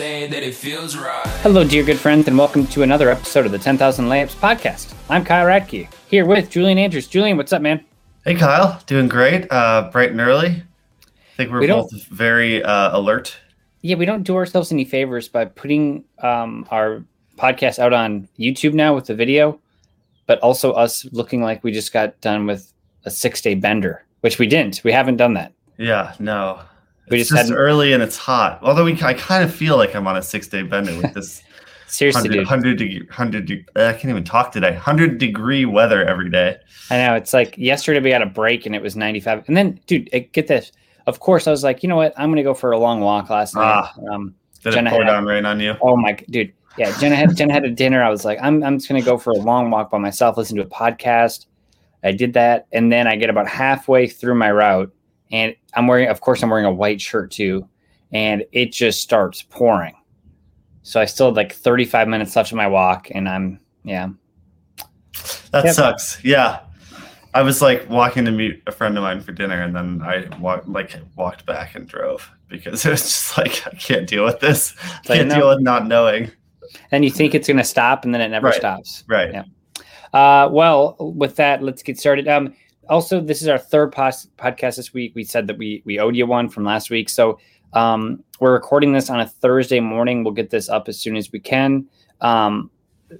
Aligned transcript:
Say 0.00 0.26
that 0.26 0.42
it 0.42 0.54
feels 0.54 0.96
right. 0.96 1.26
Hello, 1.42 1.62
dear 1.62 1.84
good 1.84 1.98
friends, 1.98 2.26
and 2.26 2.38
welcome 2.38 2.66
to 2.68 2.82
another 2.82 3.10
episode 3.10 3.44
of 3.44 3.52
the 3.52 3.58
10,000 3.58 4.06
Layups 4.06 4.34
podcast. 4.34 4.94
I'm 5.10 5.22
Kyle 5.22 5.44
Radke, 5.44 5.92
here 6.08 6.24
with 6.24 6.48
Julian 6.48 6.78
Andrews. 6.78 7.06
Julian, 7.06 7.36
what's 7.36 7.52
up, 7.52 7.60
man? 7.60 7.84
Hey 8.24 8.34
Kyle, 8.34 8.80
doing 8.86 9.08
great. 9.08 9.46
Uh, 9.52 9.90
bright 9.92 10.10
and 10.10 10.20
early. 10.22 10.62
I 11.02 11.36
think 11.36 11.50
we're 11.50 11.60
We 11.60 11.66
both 11.66 11.92
very 12.04 12.64
uh, 12.64 12.96
alert. 12.96 13.36
Yeah, 13.82 13.96
we 13.96 14.06
don't 14.06 14.22
do 14.22 14.36
ourselves 14.36 14.72
any 14.72 14.86
favors 14.86 15.28
by 15.28 15.44
putting 15.44 16.04
um, 16.20 16.66
our 16.70 17.04
podcast 17.36 17.78
out 17.78 17.92
on 17.92 18.26
YouTube 18.38 18.72
now 18.72 18.94
with 18.94 19.04
the 19.04 19.14
video, 19.14 19.60
but 20.26 20.38
also 20.38 20.72
us 20.72 21.04
looking 21.12 21.42
like 21.42 21.62
we 21.62 21.72
just 21.72 21.92
got 21.92 22.18
done 22.22 22.46
with 22.46 22.72
a 23.04 23.10
six 23.10 23.42
day 23.42 23.54
bender, 23.54 24.02
which 24.22 24.38
we 24.38 24.46
didn't. 24.46 24.80
We 24.82 24.92
haven't 24.92 25.18
done 25.18 25.34
that. 25.34 25.52
Yeah, 25.76 26.14
no. 26.18 26.60
We 27.10 27.20
it's 27.20 27.30
just 27.30 27.48
just 27.48 27.52
early 27.52 27.92
and 27.92 28.02
it's 28.02 28.16
hot. 28.16 28.60
Although 28.62 28.84
we, 28.84 29.00
I 29.02 29.14
kind 29.14 29.42
of 29.42 29.54
feel 29.54 29.76
like 29.76 29.94
I'm 29.94 30.06
on 30.06 30.16
a 30.16 30.22
six 30.22 30.48
day 30.48 30.62
bender 30.62 30.96
with 30.96 31.12
this 31.12 31.42
Seriously, 31.90 32.28
100, 32.28 32.32
dude. 32.32 32.46
100 32.46 32.76
degree, 32.76 33.06
100 33.08 33.46
de- 33.46 33.64
I 33.74 33.92
can't 33.92 34.10
even 34.10 34.22
talk 34.22 34.52
today. 34.52 34.70
100 34.70 35.18
degree 35.18 35.64
weather 35.64 36.04
every 36.04 36.30
day. 36.30 36.56
I 36.88 36.98
know. 36.98 37.14
It's 37.14 37.32
like 37.32 37.58
yesterday 37.58 37.98
we 37.98 38.12
had 38.12 38.22
a 38.22 38.26
break 38.26 38.64
and 38.64 38.76
it 38.76 38.82
was 38.82 38.94
95. 38.94 39.48
And 39.48 39.56
then, 39.56 39.80
dude, 39.86 40.08
eh, 40.12 40.20
get 40.32 40.46
this. 40.46 40.70
Of 41.08 41.18
course, 41.18 41.48
I 41.48 41.50
was 41.50 41.64
like, 41.64 41.82
you 41.82 41.88
know 41.88 41.96
what? 41.96 42.14
I'm 42.16 42.28
going 42.28 42.36
to 42.36 42.44
go 42.44 42.54
for 42.54 42.70
a 42.70 42.78
long 42.78 43.00
walk 43.00 43.28
last 43.28 43.56
night. 43.56 43.62
Ah. 43.64 43.94
Um, 44.12 44.34
Did 44.62 44.74
Jenna 44.74 44.90
it 44.90 44.92
pour 44.92 45.04
down 45.04 45.24
rain 45.24 45.44
on 45.44 45.58
you? 45.58 45.74
Oh 45.80 45.96
my 45.96 46.12
dude. 46.12 46.52
Yeah, 46.78 46.96
Jenna 47.00 47.16
had 47.16 47.36
Jenna 47.36 47.52
had 47.52 47.64
a 47.64 47.70
dinner. 47.70 48.02
I 48.04 48.10
was 48.10 48.24
like, 48.24 48.38
I'm 48.40 48.62
I'm 48.62 48.78
just 48.78 48.88
gonna 48.88 49.02
go 49.02 49.18
for 49.18 49.30
a 49.32 49.36
long 49.36 49.70
walk 49.70 49.90
by 49.90 49.98
myself, 49.98 50.36
listen 50.36 50.56
to 50.56 50.62
a 50.62 50.66
podcast. 50.66 51.46
I 52.04 52.12
did 52.12 52.32
that, 52.34 52.68
and 52.72 52.92
then 52.92 53.08
I 53.08 53.16
get 53.16 53.28
about 53.28 53.48
halfway 53.48 54.06
through 54.06 54.36
my 54.36 54.52
route, 54.52 54.92
and 55.30 55.54
I'm 55.74 55.86
wearing, 55.86 56.08
of 56.08 56.20
course, 56.20 56.42
I'm 56.42 56.50
wearing 56.50 56.66
a 56.66 56.72
white 56.72 57.00
shirt 57.00 57.30
too, 57.30 57.68
and 58.12 58.44
it 58.52 58.72
just 58.72 59.00
starts 59.02 59.42
pouring. 59.42 59.94
So 60.82 61.00
I 61.00 61.04
still 61.04 61.26
had 61.26 61.36
like 61.36 61.52
35 61.52 62.08
minutes 62.08 62.34
left 62.34 62.50
of 62.50 62.56
my 62.56 62.66
walk, 62.66 63.08
and 63.10 63.28
I'm 63.28 63.60
yeah. 63.84 64.08
That 65.52 65.64
Yep. 65.64 65.74
sucks. 65.74 66.24
Yeah. 66.24 66.60
I 67.32 67.42
was 67.42 67.62
like 67.62 67.88
walking 67.88 68.24
to 68.24 68.32
meet 68.32 68.60
a 68.66 68.72
friend 68.72 68.96
of 68.98 69.02
mine 69.02 69.20
for 69.20 69.30
dinner, 69.32 69.62
and 69.62 69.74
then 69.74 70.02
I 70.02 70.26
walked 70.38 70.68
like 70.68 70.96
walked 71.16 71.46
back 71.46 71.76
and 71.76 71.86
drove 71.86 72.28
because 72.48 72.84
it 72.86 72.90
was 72.90 73.02
just 73.02 73.38
like 73.38 73.66
I 73.66 73.70
can't 73.76 74.06
deal 74.08 74.24
with 74.24 74.40
this. 74.40 74.74
I 75.08 75.16
can't 75.16 75.28
no. 75.28 75.34
deal 75.36 75.48
with 75.48 75.60
not 75.60 75.86
knowing. 75.86 76.30
And 76.90 77.04
you 77.04 77.10
think 77.10 77.34
it's 77.34 77.46
gonna 77.46 77.62
stop, 77.64 78.04
and 78.04 78.12
then 78.12 78.20
it 78.20 78.28
never 78.28 78.48
Right. 78.48 78.56
stops. 78.56 79.04
Right. 79.06 79.32
Yeah. 79.32 79.44
Uh, 80.12 80.48
well, 80.50 80.96
with 80.98 81.36
that, 81.36 81.62
let's 81.62 81.84
get 81.84 81.98
started. 82.00 82.26
Um, 82.26 82.52
also, 82.90 83.20
this 83.20 83.40
is 83.40 83.48
our 83.48 83.58
third 83.58 83.92
pos- 83.92 84.28
podcast 84.36 84.76
this 84.76 84.92
week. 84.92 85.12
We 85.14 85.24
said 85.24 85.46
that 85.46 85.56
we 85.56 85.82
we 85.86 85.98
owed 85.98 86.16
you 86.16 86.26
one 86.26 86.48
from 86.48 86.64
last 86.64 86.90
week, 86.90 87.08
so 87.08 87.38
um, 87.72 88.22
we're 88.40 88.52
recording 88.52 88.92
this 88.92 89.08
on 89.08 89.20
a 89.20 89.26
Thursday 89.26 89.78
morning. 89.78 90.24
We'll 90.24 90.34
get 90.34 90.50
this 90.50 90.68
up 90.68 90.88
as 90.88 90.98
soon 90.98 91.16
as 91.16 91.30
we 91.30 91.38
can. 91.38 91.86
Um, 92.20 92.70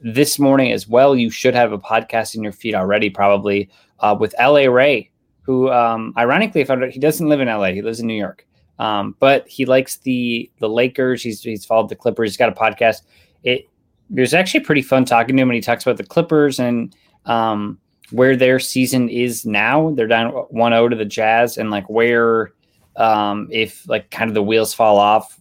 this 0.02 0.38
morning 0.38 0.72
as 0.72 0.88
well, 0.88 1.16
you 1.16 1.30
should 1.30 1.54
have 1.54 1.72
a 1.72 1.78
podcast 1.78 2.34
in 2.34 2.42
your 2.42 2.52
feed 2.52 2.74
already, 2.74 3.10
probably 3.10 3.70
uh, 4.00 4.16
with 4.18 4.34
La 4.38 4.64
Ray, 4.64 5.10
who 5.42 5.70
um, 5.70 6.12
ironically, 6.16 6.64
found 6.64 6.82
out 6.82 6.90
he 6.90 7.00
doesn't 7.00 7.28
live 7.28 7.40
in 7.40 7.48
LA. 7.48 7.66
He 7.66 7.82
lives 7.82 8.00
in 8.00 8.08
New 8.08 8.14
York, 8.14 8.46
um, 8.80 9.14
but 9.20 9.46
he 9.46 9.66
likes 9.66 9.98
the 9.98 10.50
the 10.58 10.68
Lakers. 10.68 11.22
He's 11.22 11.42
he's 11.42 11.64
followed 11.64 11.88
the 11.88 11.96
Clippers. 11.96 12.30
He's 12.30 12.36
got 12.36 12.48
a 12.48 12.60
podcast. 12.60 13.02
It 13.44 13.68
it 14.14 14.20
was 14.20 14.34
actually 14.34 14.60
pretty 14.60 14.82
fun 14.82 15.04
talking 15.04 15.36
to 15.36 15.42
him, 15.42 15.48
and 15.48 15.54
he 15.54 15.60
talks 15.60 15.84
about 15.84 15.96
the 15.96 16.04
Clippers 16.04 16.58
and 16.58 16.92
um, 17.26 17.78
where 18.10 18.36
their 18.36 18.58
season 18.58 19.08
is 19.08 19.46
now. 19.46 19.90
They're 19.92 20.06
down 20.06 20.32
1-0 20.32 20.90
to 20.90 20.96
the 20.96 21.04
Jazz, 21.04 21.58
and 21.58 21.70
like 21.70 21.88
where 21.88 22.52
um, 22.96 23.48
if 23.50 23.88
like 23.88 24.10
kind 24.10 24.30
of 24.30 24.34
the 24.34 24.42
wheels 24.42 24.74
fall 24.74 24.98
off. 24.98 25.38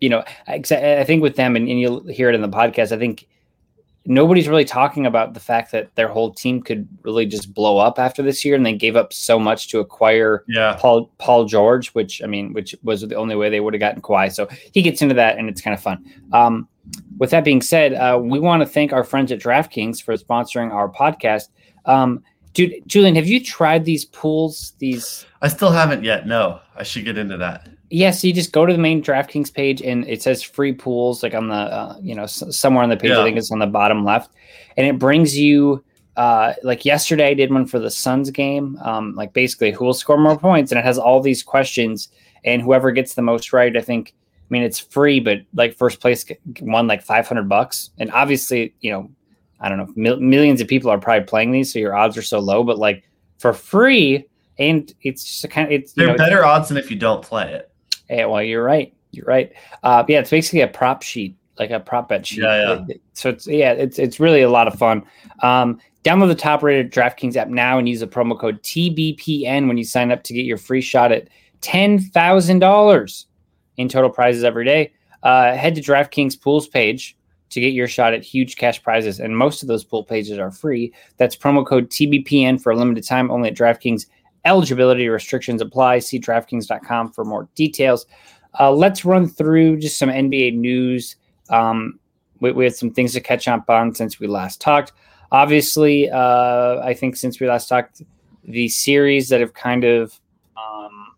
You 0.00 0.10
know, 0.10 0.24
I 0.46 0.62
I 0.70 1.04
think 1.04 1.22
with 1.22 1.36
them, 1.36 1.56
and, 1.56 1.68
and 1.68 1.80
you'll 1.80 2.06
hear 2.06 2.28
it 2.28 2.34
in 2.34 2.42
the 2.42 2.48
podcast. 2.48 2.92
I 2.92 2.98
think 2.98 3.26
nobody's 4.04 4.48
really 4.48 4.64
talking 4.64 5.06
about 5.06 5.34
the 5.34 5.40
fact 5.40 5.70
that 5.72 5.94
their 5.94 6.08
whole 6.08 6.32
team 6.32 6.60
could 6.60 6.88
really 7.02 7.26
just 7.26 7.54
blow 7.54 7.78
up 7.78 7.98
after 7.98 8.22
this 8.22 8.44
year, 8.44 8.54
and 8.54 8.64
they 8.64 8.74
gave 8.74 8.96
up 8.96 9.12
so 9.12 9.38
much 9.38 9.68
to 9.68 9.80
acquire 9.80 10.44
Yeah. 10.48 10.76
Paul 10.78 11.10
Paul 11.18 11.46
George, 11.46 11.88
which 11.88 12.22
I 12.22 12.26
mean, 12.26 12.52
which 12.52 12.74
was 12.82 13.02
the 13.02 13.16
only 13.16 13.36
way 13.36 13.50
they 13.50 13.60
would 13.60 13.74
have 13.74 13.80
gotten 13.80 14.02
Kawhi. 14.02 14.32
So 14.32 14.48
he 14.72 14.82
gets 14.82 15.02
into 15.02 15.14
that, 15.16 15.38
and 15.38 15.48
it's 15.48 15.60
kind 15.60 15.74
of 15.74 15.80
fun. 15.80 16.04
Um, 16.32 16.68
with 17.18 17.30
that 17.30 17.44
being 17.44 17.62
said, 17.62 17.94
uh, 17.94 18.18
we 18.20 18.40
want 18.40 18.62
to 18.62 18.66
thank 18.66 18.92
our 18.92 19.04
friends 19.04 19.30
at 19.30 19.38
DraftKings 19.38 20.02
for 20.02 20.16
sponsoring 20.16 20.72
our 20.72 20.88
podcast. 20.88 21.48
Um, 21.86 22.22
dude, 22.54 22.74
Julian, 22.86 23.14
have 23.16 23.26
you 23.26 23.42
tried 23.42 23.84
these 23.84 24.04
pools? 24.04 24.72
These 24.78 25.26
I 25.40 25.48
still 25.48 25.70
haven't 25.70 26.04
yet. 26.04 26.26
No, 26.26 26.60
I 26.76 26.82
should 26.82 27.04
get 27.04 27.18
into 27.18 27.36
that. 27.38 27.68
yes, 27.90 28.24
you 28.24 28.32
just 28.32 28.52
go 28.52 28.64
to 28.64 28.72
the 28.72 28.78
main 28.78 29.02
DraftKings 29.02 29.52
page, 29.52 29.82
and 29.82 30.08
it 30.08 30.22
says 30.22 30.42
free 30.42 30.72
pools, 30.72 31.22
like 31.22 31.34
on 31.34 31.48
the 31.48 31.54
uh, 31.54 31.96
you 32.00 32.14
know 32.14 32.24
s- 32.24 32.44
somewhere 32.56 32.82
on 32.82 32.88
the 32.90 32.96
page. 32.96 33.10
I 33.12 33.24
think 33.24 33.36
it's 33.36 33.50
on 33.52 33.58
the 33.58 33.66
bottom 33.66 34.04
left, 34.04 34.30
and 34.76 34.86
it 34.86 34.98
brings 34.98 35.36
you. 35.38 35.84
Uh, 36.14 36.52
like 36.62 36.84
yesterday, 36.84 37.28
I 37.28 37.34
did 37.34 37.50
one 37.50 37.64
for 37.64 37.78
the 37.78 37.90
Suns 37.90 38.30
game. 38.30 38.78
Um, 38.84 39.14
like 39.14 39.32
basically, 39.32 39.72
who 39.72 39.84
will 39.86 39.94
score 39.94 40.18
more 40.18 40.38
points, 40.38 40.70
and 40.70 40.78
it 40.78 40.84
has 40.84 40.98
all 40.98 41.20
these 41.22 41.42
questions, 41.42 42.08
and 42.44 42.60
whoever 42.60 42.92
gets 42.92 43.14
the 43.14 43.22
most 43.22 43.52
right, 43.52 43.74
I 43.76 43.80
think. 43.80 44.14
I 44.14 44.48
mean, 44.52 44.62
it's 44.62 44.78
free, 44.78 45.18
but 45.20 45.38
like 45.54 45.74
first 45.74 46.00
place 46.00 46.26
won 46.60 46.86
like 46.86 47.02
five 47.02 47.26
hundred 47.26 47.48
bucks, 47.48 47.90
and 47.98 48.12
obviously, 48.12 48.74
you 48.82 48.90
know, 48.92 49.10
I 49.62 49.68
don't 49.68 49.78
know, 49.78 49.88
mil- 49.96 50.20
millions 50.20 50.60
of 50.60 50.68
people 50.68 50.90
are 50.90 50.98
probably 50.98 51.24
playing 51.24 51.52
these, 51.52 51.72
so 51.72 51.78
your 51.78 51.96
odds 51.96 52.16
are 52.18 52.22
so 52.22 52.38
low. 52.40 52.64
But 52.64 52.78
like 52.78 53.04
for 53.38 53.52
free, 53.52 54.26
and 54.58 54.92
it's 55.02 55.24
just 55.24 55.44
a 55.44 55.48
kind 55.48 55.66
of 55.66 55.72
it's 55.72 55.92
They're 55.92 56.08
know, 56.08 56.16
better 56.16 56.44
odds 56.44 56.68
than 56.68 56.76
if 56.76 56.90
you 56.90 56.98
don't 56.98 57.22
play 57.22 57.52
it. 57.52 57.70
yeah, 58.10 58.26
well, 58.26 58.42
you're 58.42 58.64
right. 58.64 58.92
You're 59.12 59.26
right. 59.26 59.52
Uh, 59.82 60.04
yeah, 60.08 60.20
it's 60.20 60.30
basically 60.30 60.60
a 60.62 60.68
prop 60.68 61.02
sheet, 61.02 61.36
like 61.58 61.70
a 61.70 61.80
prop 61.80 62.08
bet 62.08 62.26
sheet. 62.26 62.42
Yeah, 62.42 62.84
yeah. 62.88 62.96
So 63.14 63.30
it's 63.30 63.46
yeah, 63.46 63.72
it's 63.72 63.98
it's 63.98 64.18
really 64.18 64.42
a 64.42 64.50
lot 64.50 64.66
of 64.66 64.74
fun. 64.74 65.04
Um, 65.42 65.80
download 66.04 66.28
the 66.28 66.34
top 66.34 66.62
rated 66.62 66.92
DraftKings 66.92 67.36
app 67.36 67.48
now 67.48 67.78
and 67.78 67.88
use 67.88 68.00
the 68.00 68.06
promo 68.06 68.38
code 68.38 68.62
TBPN 68.62 69.68
when 69.68 69.76
you 69.76 69.84
sign 69.84 70.10
up 70.10 70.22
to 70.24 70.34
get 70.34 70.44
your 70.44 70.58
free 70.58 70.80
shot 70.80 71.12
at 71.12 71.28
ten 71.60 71.98
thousand 71.98 72.58
dollars 72.58 73.26
in 73.76 73.88
total 73.88 74.10
prizes 74.10 74.44
every 74.44 74.64
day. 74.64 74.92
Uh, 75.22 75.54
head 75.54 75.74
to 75.74 75.80
DraftKings 75.80 76.40
pools 76.40 76.66
page 76.66 77.16
to 77.52 77.60
get 77.60 77.72
your 77.72 77.86
shot 77.86 78.14
at 78.14 78.24
huge 78.24 78.56
cash 78.56 78.82
prizes, 78.82 79.20
and 79.20 79.36
most 79.36 79.62
of 79.62 79.68
those 79.68 79.84
pool 79.84 80.04
pages 80.04 80.38
are 80.38 80.50
free. 80.50 80.92
That's 81.18 81.36
promo 81.36 81.66
code 81.66 81.90
TBPN 81.90 82.60
for 82.60 82.72
a 82.72 82.76
limited 82.76 83.04
time 83.06 83.30
only 83.30 83.50
at 83.50 83.56
DraftKings. 83.56 84.06
Eligibility 84.44 85.08
restrictions 85.08 85.60
apply. 85.60 86.00
See 86.00 86.18
DraftKings.com 86.18 87.12
for 87.12 87.24
more 87.24 87.48
details. 87.54 88.06
Uh, 88.58 88.72
let's 88.72 89.04
run 89.04 89.28
through 89.28 89.78
just 89.78 89.98
some 89.98 90.08
NBA 90.08 90.56
news. 90.56 91.16
Um, 91.48 91.98
we, 92.40 92.52
we 92.52 92.64
had 92.64 92.74
some 92.74 92.90
things 92.90 93.12
to 93.12 93.20
catch 93.20 93.46
up 93.46 93.68
on 93.68 93.94
since 93.94 94.18
we 94.18 94.26
last 94.26 94.60
talked. 94.60 94.92
Obviously, 95.30 96.10
uh, 96.10 96.80
I 96.82 96.94
think 96.94 97.16
since 97.16 97.38
we 97.38 97.48
last 97.48 97.68
talked, 97.68 98.02
the 98.44 98.68
series 98.68 99.28
that 99.28 99.40
have 99.40 99.54
kind 99.54 99.84
of, 99.84 100.18
um, 100.56 101.14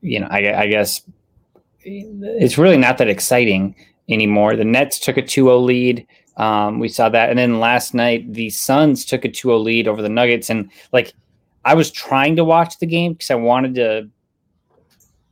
you 0.00 0.20
know, 0.20 0.28
I, 0.30 0.62
I 0.62 0.66
guess 0.66 1.02
it's 1.82 2.58
really 2.58 2.76
not 2.76 2.98
that 2.98 3.08
exciting 3.08 3.74
anymore. 4.08 4.56
The 4.56 4.64
Nets 4.64 4.98
took 4.98 5.16
a 5.16 5.22
2-0 5.22 5.64
lead. 5.64 6.06
Um, 6.36 6.78
we 6.80 6.88
saw 6.88 7.08
that, 7.08 7.30
and 7.30 7.38
then 7.38 7.60
last 7.60 7.94
night 7.94 8.32
the 8.32 8.50
Suns 8.50 9.04
took 9.04 9.24
a 9.24 9.28
2-0 9.28 9.62
lead 9.62 9.88
over 9.88 10.02
the 10.02 10.08
Nuggets, 10.08 10.50
and 10.50 10.70
like 10.92 11.14
I 11.64 11.74
was 11.74 11.90
trying 11.90 12.36
to 12.36 12.44
watch 12.44 12.78
the 12.78 12.86
game 12.86 13.14
because 13.14 13.30
I 13.30 13.34
wanted 13.36 13.74
to, 13.76 14.08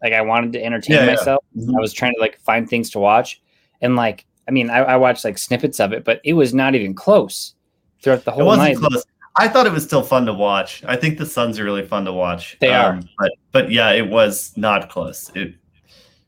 like, 0.02 0.12
I 0.12 0.20
wanted 0.22 0.52
to 0.54 0.64
entertain 0.64 0.96
Yeah, 0.96 1.04
yeah. 1.04 1.10
myself. 1.14 1.44
Mhm. 1.56 1.76
I 1.76 1.80
was 1.80 1.92
trying 1.92 2.14
to 2.14 2.20
like 2.20 2.38
find 2.40 2.68
things 2.68 2.90
to 2.90 2.98
watch, 2.98 3.40
and 3.82 3.96
like, 3.96 4.24
I 4.48 4.50
mean, 4.50 4.70
I, 4.70 4.78
I 4.78 4.96
watched 4.96 5.24
like 5.24 5.38
snippets 5.38 5.78
of 5.80 5.92
it, 5.92 6.04
but 6.04 6.20
it 6.24 6.32
was 6.32 6.52
not 6.54 6.74
even 6.74 6.94
close 6.94 7.54
throughout 8.02 8.24
the 8.24 8.30
It 8.32 8.34
whole 8.34 8.46
wasn't 8.46 8.68
night. 8.68 8.76
close. 8.90 9.04
I 9.36 9.48
thought 9.48 9.66
it 9.66 9.72
was 9.72 9.82
still 9.84 10.02
fun 10.02 10.26
to 10.26 10.32
watch. 10.32 10.82
I 10.86 10.96
think 10.96 11.18
the 11.18 11.26
Suns 11.26 11.58
are 11.58 11.64
really 11.64 11.84
fun 11.86 12.04
to 12.04 12.12
watch. 12.12 12.52
Um, 12.54 12.58
They 12.60 12.72
are. 12.74 13.00
but 13.18 13.30
but 13.52 13.70
yeah, 13.70 13.90
it 13.90 14.08
was 14.08 14.52
not 14.56 14.88
close. 14.88 15.30
It 15.34 15.54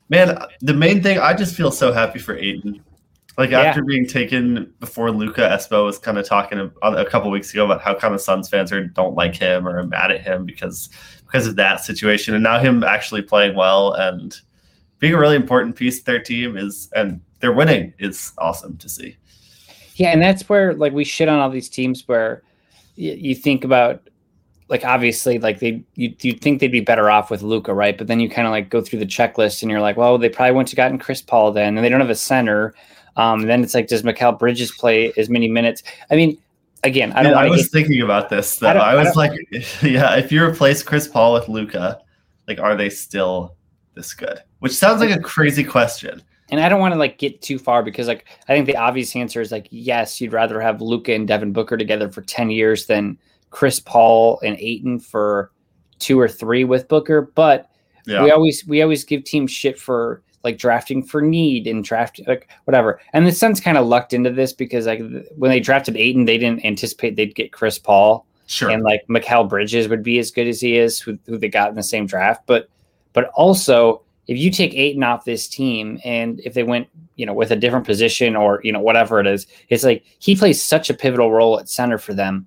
man, 0.08 0.38
the 0.60 0.74
main 0.74 1.02
thing 1.02 1.18
I 1.18 1.34
just 1.34 1.54
feel 1.56 1.70
so 1.70 1.92
happy 1.92 2.18
for 2.18 2.36
Ayton. 2.36 2.82
Like 3.38 3.50
Yeah. 3.50 3.60
after 3.62 3.82
being 3.84 4.06
taken 4.06 4.72
before 4.80 5.10
Luka 5.10 5.42
Espo 5.42 5.84
was 5.84 5.98
kind 5.98 6.16
of 6.18 6.26
talking 6.26 6.58
a, 6.58 6.70
a 6.92 7.04
couple 7.04 7.30
weeks 7.30 7.52
ago 7.52 7.66
about 7.66 7.82
how 7.82 7.94
kind 7.94 8.14
of 8.14 8.20
Suns 8.22 8.48
fans 8.48 8.72
are 8.72 8.82
don't 8.86 9.14
like 9.14 9.34
him 9.34 9.68
or 9.68 9.78
are 9.78 9.84
mad 9.84 10.10
at 10.10 10.22
him 10.22 10.46
because 10.46 10.88
because 11.26 11.46
of 11.46 11.56
that 11.56 11.84
situation, 11.84 12.34
and 12.34 12.42
now 12.44 12.58
him 12.58 12.82
actually 12.84 13.20
playing 13.20 13.54
well 13.56 13.92
and 13.94 14.40
being 15.00 15.12
a 15.12 15.18
really 15.18 15.36
important 15.36 15.76
piece 15.76 15.98
of 15.98 16.04
their 16.06 16.22
team 16.22 16.56
is 16.56 16.88
and 16.94 17.20
they're 17.40 17.52
winning 17.52 17.92
is 17.98 18.32
awesome 18.38 18.76
to 18.78 18.88
see. 18.88 19.16
Yeah, 19.96 20.10
and 20.12 20.22
that's 20.22 20.48
where 20.48 20.72
like 20.74 20.92
we 20.94 21.04
shit 21.04 21.28
on 21.28 21.38
all 21.38 21.50
these 21.50 21.68
teams 21.68 22.06
where 22.08 22.42
y- 22.96 23.18
you 23.18 23.34
think 23.34 23.64
about 23.64 24.08
like 24.68 24.84
obviously 24.84 25.38
like 25.38 25.60
they 25.60 25.82
you 25.94 26.14
you 26.22 26.32
think 26.32 26.60
they'd 26.60 26.68
be 26.72 26.80
better 26.80 27.08
off 27.10 27.30
with 27.30 27.42
Luka, 27.42 27.72
right? 27.72 27.96
But 27.96 28.06
then 28.08 28.18
you 28.20 28.28
kind 28.28 28.46
of 28.46 28.50
like 28.52 28.68
go 28.68 28.80
through 28.80 28.98
the 28.98 29.06
checklist 29.06 29.62
and 29.62 29.70
you're 29.70 29.80
like, 29.80 29.96
well, 29.96 30.18
they 30.18 30.28
probably 30.28 30.52
wouldn't 30.52 30.70
have 30.70 30.76
gotten 30.76 30.98
Chris 30.98 31.22
Paul 31.22 31.52
then, 31.52 31.76
and 31.76 31.84
they 31.84 31.88
don't 31.88 32.00
have 32.00 32.10
a 32.10 32.14
center. 32.14 32.74
Um, 33.16 33.42
then 33.42 33.62
it's 33.62 33.74
like, 33.74 33.86
does 33.88 34.02
Mikal 34.02 34.38
Bridges 34.38 34.72
play 34.72 35.12
as 35.16 35.30
many 35.30 35.48
minutes? 35.48 35.82
I 36.10 36.16
mean, 36.16 36.36
again, 36.84 37.12
I 37.12 37.22
don't 37.22 37.32
Yeah, 37.32 37.38
I 37.38 37.48
was 37.48 37.62
to. 37.64 37.68
thinking 37.70 38.02
about 38.02 38.28
this. 38.28 38.58
Though. 38.58 38.68
I 38.68 38.72
I, 38.72 38.92
I 38.92 38.94
was 38.96 39.06
don't- 39.06 39.16
like, 39.16 39.32
yeah, 39.82 40.16
if 40.16 40.30
you 40.32 40.44
replace 40.44 40.82
Chris 40.82 41.06
Paul 41.08 41.32
with 41.34 41.48
Luka, 41.48 42.00
like, 42.48 42.58
are 42.60 42.76
they 42.76 42.90
still 42.90 43.56
this 43.94 44.12
good? 44.12 44.40
Which 44.58 44.72
sounds 44.72 45.00
like 45.00 45.10
a 45.10 45.20
crazy 45.20 45.64
question. 45.64 46.22
and 46.50 46.60
I 46.60 46.68
don't 46.68 46.80
want 46.80 46.92
to 46.92 46.98
like 46.98 47.18
get 47.18 47.40
too 47.40 47.58
far 47.58 47.82
because 47.82 48.06
like 48.08 48.26
I 48.48 48.54
think 48.54 48.66
the 48.66 48.76
obvious 48.76 49.14
answer 49.16 49.40
is 49.40 49.50
like 49.52 49.68
yes, 49.70 50.20
you'd 50.20 50.32
rather 50.32 50.60
have 50.60 50.80
Luka 50.82 51.12
and 51.14 51.26
Devin 51.26 51.52
Booker 51.52 51.76
together 51.76 52.10
for 52.10 52.20
ten 52.22 52.50
years 52.50 52.86
than 52.86 53.16
Chris 53.50 53.81
Paul 53.81 54.40
and 54.44 54.56
Ayton 54.58 55.00
for 55.00 55.50
two 55.98 56.19
or 56.19 56.28
three 56.28 56.64
with 56.64 56.88
Booker, 56.88 57.22
but 57.34 57.69
Yeah, 58.06 58.22
we 58.22 58.31
always 58.31 58.66
we 58.66 58.82
always 58.82 59.04
give 59.04 59.25
teams 59.25 59.50
shit 59.50 59.78
for 59.78 60.22
like 60.46 60.58
drafting 60.58 61.02
for 61.02 61.20
need 61.20 61.66
and 61.66 61.82
draft 61.82 62.20
like 62.28 62.48
whatever. 62.64 63.00
And 63.12 63.26
the 63.26 63.32
Suns 63.32 63.60
kind 63.60 63.76
of 63.76 63.87
lucked 63.87 64.12
into 64.12 64.31
this 64.31 64.52
because 64.52 64.87
like 64.87 65.00
when 65.37 65.50
they 65.50 65.58
drafted 65.58 65.96
Ayton, 65.96 66.25
they 66.25 66.38
didn't 66.38 66.64
anticipate 66.64 67.16
they'd 67.16 67.34
get 67.34 67.52
Chris 67.52 67.81
Paul 67.81 68.25
sure. 68.46 68.70
and 68.70 68.84
like 68.84 69.04
Mikal 69.08 69.49
Bridges 69.49 69.88
would 69.88 70.04
be 70.04 70.20
as 70.20 70.31
good 70.31 70.46
as 70.46 70.60
he 70.60 70.76
is, 70.76 71.00
who, 71.00 71.19
who 71.26 71.37
they 71.37 71.49
got 71.49 71.70
in 71.70 71.75
the 71.75 71.82
same 71.82 72.06
draft. 72.06 72.44
But 72.46 72.69
but 73.12 73.28
also 73.34 74.02
if 74.28 74.38
you 74.38 74.50
take 74.52 74.75
Ayton 74.75 75.02
off 75.02 75.25
this 75.25 75.49
team 75.49 75.99
and 76.04 76.40
if 76.40 76.54
they 76.54 76.62
went 76.62 76.88
you 77.16 77.26
know 77.26 77.34
with 77.34 77.50
a 77.50 77.56
different 77.56 77.84
position 77.84 78.37
or 78.37 78.60
you 78.62 78.70
know 78.70 78.81
whatever 78.81 79.19
it 79.19 79.26
is, 79.26 79.49
it's 79.69 79.82
like 79.82 80.04
he 80.20 80.37
plays 80.37 80.62
such 80.62 80.90
a 80.90 80.94
pivotal 80.94 81.32
role 81.32 81.58
at 81.58 81.69
center 81.69 81.99
for 81.99 82.14
them. 82.14 82.46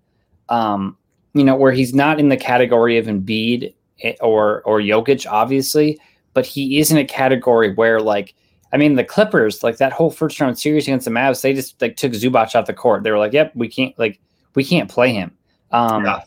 Um, 0.49 0.97
you 1.33 1.43
know 1.43 1.55
where 1.55 1.71
he's 1.71 1.93
not 1.93 2.19
in 2.19 2.29
the 2.29 2.37
category 2.37 2.97
of 2.97 3.05
Embiid 3.05 3.73
eh, 4.01 4.15
or 4.21 4.61
or 4.63 4.79
Jokic, 4.79 5.25
obviously, 5.29 5.99
but 6.33 6.45
he 6.45 6.79
is 6.79 6.91
in 6.91 6.97
a 6.97 7.05
category 7.05 7.73
where 7.73 7.99
like. 7.99 8.35
I 8.71 8.77
mean, 8.77 8.93
the 8.93 9.03
Clippers, 9.03 9.63
like 9.63 9.77
that 9.77 9.91
whole 9.91 10.11
first 10.11 10.39
round 10.39 10.59
series 10.59 10.83
against 10.83 11.05
the 11.05 11.09
Mavs, 11.09 11.41
they 11.41 11.55
just 11.55 11.81
like 11.81 11.95
took 11.95 12.11
Zubac 12.11 12.53
off 12.53 12.67
the 12.67 12.73
court. 12.73 13.01
They 13.01 13.09
were 13.09 13.17
like, 13.17 13.33
"Yep, 13.33 13.53
we 13.55 13.67
can't 13.67 13.97
like 13.97 14.19
we 14.53 14.63
can't 14.63 14.87
play 14.87 15.11
him." 15.11 15.31
Um, 15.71 16.05
Yeah. 16.05 16.21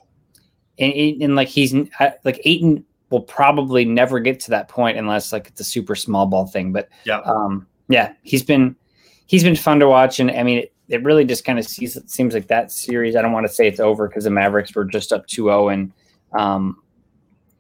and, 0.80 0.92
and, 0.92 1.22
and, 1.22 1.36
like 1.36 1.46
he's 1.46 1.72
like 2.24 2.40
Ayton 2.44 2.84
will 3.10 3.20
probably 3.20 3.84
never 3.84 4.18
get 4.18 4.40
to 4.40 4.50
that 4.50 4.68
point 4.68 4.98
unless 4.98 5.32
like 5.32 5.46
it's 5.46 5.60
a 5.60 5.64
super 5.64 5.94
small 5.94 6.26
ball 6.26 6.48
thing. 6.48 6.72
But 6.72 6.88
Yeah. 7.04 7.20
um, 7.20 7.64
yeah, 7.88 8.12
he's 8.24 8.42
been 8.42 8.74
he's 9.26 9.44
been 9.44 9.54
fun 9.54 9.78
to 9.78 9.86
watch, 9.88 10.18
and 10.18 10.28
I 10.28 10.42
mean, 10.42 10.66
it, 10.92 11.02
really 11.02 11.24
just 11.24 11.44
kind 11.44 11.58
of 11.58 11.66
seems 11.66 11.98
seems 12.12 12.34
like 12.34 12.48
that 12.48 12.70
series. 12.70 13.16
I 13.16 13.22
don't 13.22 13.32
want 13.32 13.46
to 13.46 13.52
say 13.52 13.66
it's 13.66 13.80
over 13.80 14.08
because 14.08 14.24
the 14.24 14.30
Mavericks 14.30 14.74
were 14.74 14.84
just 14.84 15.12
up 15.12 15.26
2-0 15.26 15.72
and 15.72 15.92
um, 16.38 16.82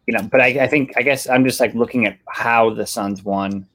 you 0.06 0.16
know, 0.16 0.22
but 0.24 0.40
I, 0.40 0.64
I 0.64 0.66
think 0.66 0.92
I 0.96 1.02
guess 1.02 1.28
I'm 1.28 1.44
just 1.44 1.60
like 1.60 1.74
looking 1.74 2.06
at 2.06 2.18
how 2.28 2.70
the 2.70 2.86
Suns 2.86 3.22
won. 3.22 3.66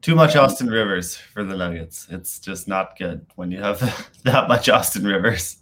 Too 0.00 0.14
much 0.14 0.34
Austin 0.34 0.68
Rivers 0.68 1.16
for 1.16 1.44
the 1.44 1.56
Nuggets. 1.56 2.08
It's 2.10 2.38
just 2.38 2.66
not 2.66 2.98
good 2.98 3.24
when 3.36 3.50
you 3.50 3.58
have 3.58 3.80
that 4.24 4.48
much 4.48 4.68
Austin 4.68 5.04
Rivers. 5.04 5.58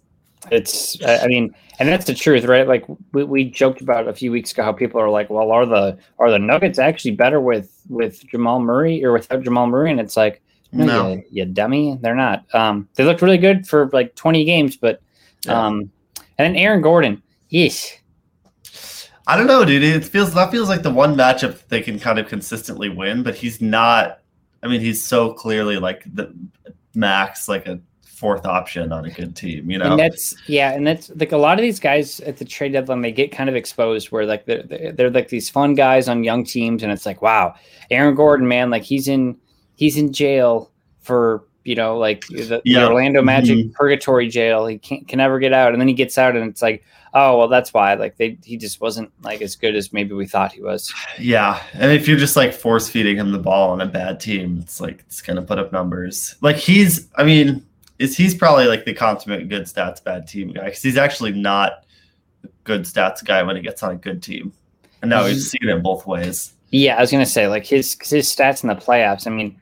It's, 0.51 1.03
I 1.05 1.19
I 1.19 1.27
mean, 1.27 1.55
and 1.79 1.89
that's 1.89 2.07
the 2.07 2.15
truth, 2.15 2.45
right? 2.45 2.67
Like 2.67 2.87
we, 3.13 3.25
we 3.25 3.45
joked 3.45 3.83
about 3.83 4.09
a 4.09 4.15
few 4.15 4.33
weeks 4.33 4.53
ago 4.53 4.63
how 4.63 4.73
people 4.73 5.01
are 5.01 5.11
like, 5.11 5.29
well, 5.29 5.51
are 5.51 5.67
the 5.67 5.99
are 6.19 6.31
the 6.31 6.39
Nuggets 6.39 6.79
actually 6.79 7.13
better 7.13 7.41
with 7.41 7.83
with 7.89 8.27
Jamal 8.27 8.61
Murray 8.61 9.05
or 9.05 9.13
without 9.13 9.43
Jamal 9.43 9.67
Murray? 9.67 9.91
And 9.91 10.01
it's 10.01 10.17
like, 10.17 10.43
no, 10.73 10.85
No. 10.85 11.09
You, 11.13 11.25
you 11.31 11.45
dummy, 11.47 11.99
they're 12.01 12.15
not. 12.15 12.45
Um, 12.55 12.89
they 12.95 13.05
looked 13.05 13.23
really 13.23 13.39
good 13.39 13.67
for 13.67 13.89
like 13.93 14.15
20 14.15 14.45
games, 14.45 14.77
but 14.77 15.01
Yeah. 15.45 15.67
um, 15.67 15.91
and 16.39 16.55
then 16.55 16.57
Aaron 16.57 16.81
Gordon, 16.83 17.23
yes, 17.49 17.97
I 19.27 19.37
don't 19.37 19.47
know, 19.47 19.65
dude. 19.65 19.83
It 19.85 20.05
feels 20.05 20.35
that 20.35 20.51
feels 20.51 20.69
like 20.69 20.83
the 20.83 20.91
one 20.91 21.15
matchup 21.15 21.69
they 21.69 21.81
can 21.81 22.01
kind 22.01 22.19
of 22.19 22.27
consistently 22.29 22.89
win, 22.89 23.23
but 23.23 23.35
he's 23.37 23.61
not. 23.61 24.21
I 24.63 24.67
mean, 24.67 24.81
he's 24.81 25.05
so 25.05 25.33
clearly 25.33 25.77
like 25.79 26.03
the 26.15 26.35
max, 26.95 27.49
like 27.49 27.67
a 27.69 27.81
fourth 28.03 28.45
option 28.45 28.93
on 28.93 29.05
a 29.05 29.11
good 29.11 29.37
team. 29.37 29.71
You 29.71 29.79
know, 29.79 29.91
and 29.93 29.99
that's 29.99 30.35
yeah, 30.49 30.73
and 30.73 30.85
that's 30.87 31.11
like 31.15 31.33
a 31.33 31.37
lot 31.37 31.59
of 31.59 31.63
these 31.63 31.79
guys 31.79 32.19
at 32.21 32.39
the 32.39 32.45
trade 32.45 32.73
deadline 32.73 33.03
they 33.03 33.13
get 33.13 33.31
kind 33.31 33.49
of 33.49 33.55
exposed 33.55 34.11
where 34.11 34.27
like 34.27 34.47
they're 34.47 34.63
they're, 34.65 34.93
they're 34.93 35.11
like 35.11 35.29
these 35.29 35.49
fun 35.49 35.75
guys 35.75 36.09
on 36.09 36.25
young 36.25 36.45
teams, 36.45 36.83
and 36.83 36.91
it's 36.91 37.07
like 37.07 37.23
wow, 37.23 37.55
Aaron 37.91 38.15
Gordon, 38.17 38.49
man, 38.49 38.69
like 38.71 38.83
he's 38.83 39.07
in 39.07 39.37
he's 39.81 39.97
in 39.97 40.13
jail 40.13 40.71
for 41.01 41.43
you 41.65 41.75
know 41.75 41.97
like 41.99 42.27
the, 42.29 42.61
the 42.65 42.77
Orlando 42.85 43.23
Magic 43.23 43.57
Mhm. 43.59 43.73
purgatory 43.73 44.29
jail. 44.29 44.67
He 44.67 44.79
can't 44.79 45.09
can 45.09 45.17
never 45.19 45.39
get 45.41 45.53
out, 45.53 45.73
and 45.73 45.81
then 45.81 45.89
he 45.89 45.95
gets 45.95 46.17
out, 46.19 46.37
and 46.37 46.49
it's 46.49 46.63
like 46.63 46.85
oh 47.13 47.37
well, 47.39 47.49
that's 47.49 47.75
why 47.75 47.95
like 47.95 48.17
they 48.19 48.39
he 48.45 48.57
just 48.57 48.81
wasn't 48.81 49.11
like 49.25 49.43
as 49.43 49.57
good 49.57 49.75
as 49.75 49.93
maybe 49.93 50.15
we 50.15 50.27
thought 50.27 50.53
he 50.53 50.63
was. 50.63 50.93
Yeah, 51.19 51.61
and 51.75 51.91
if 51.91 52.07
you're 52.07 52.19
just 52.19 52.37
like 52.37 52.53
force 52.53 52.89
feeding 52.89 53.17
him 53.17 53.33
the 53.33 53.39
ball 53.39 53.71
on 53.71 53.81
a 53.81 53.87
bad 53.87 54.21
team, 54.21 54.59
it's 54.63 54.81
like 54.81 55.01
it's 55.01 55.21
gonna 55.23 55.43
put 55.43 55.59
up 55.59 55.73
numbers. 55.73 56.37
Like 56.41 56.57
he's, 56.57 57.09
I 57.17 57.25
mean, 57.25 57.65
is 57.99 58.17
he's 58.17 58.35
probably 58.35 58.67
like 58.67 58.85
the 58.85 58.95
consummate 58.95 59.49
good 59.49 59.65
stats 59.65 60.03
bad 60.05 60.29
team 60.29 60.53
guy 60.53 60.67
because 60.67 60.83
he's 60.83 60.97
actually 60.99 61.33
not 61.33 61.85
a 62.45 62.49
good 62.65 62.83
stats 62.83 63.25
guy 63.25 63.43
when 63.43 63.57
he 63.57 63.63
gets 63.63 63.83
on 63.83 63.91
a 63.93 63.97
good 63.97 64.23
team. 64.23 64.53
And 65.03 65.09
now 65.11 65.25
we've 65.25 65.41
seen 65.41 65.69
it 65.69 65.83
both 65.83 66.07
ways. 66.07 66.53
Yeah, 66.71 66.97
I 66.97 67.01
was 67.01 67.11
gonna 67.11 67.27
say 67.27 67.49
like 67.49 67.67
his 67.67 67.97
his 68.03 68.29
stats 68.29 68.63
in 68.63 68.69
the 68.69 68.77
playoffs. 68.77 69.27
I 69.27 69.31
mean, 69.31 69.61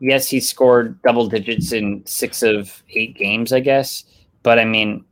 yes, 0.00 0.28
he 0.28 0.40
scored 0.40 1.00
double 1.02 1.26
digits 1.28 1.72
in 1.72 2.04
six 2.06 2.42
of 2.42 2.82
eight 2.90 3.14
games, 3.16 3.52
I 3.52 3.60
guess. 3.60 4.04
But 4.42 4.58
I 4.58 4.64
mean, 4.64 5.04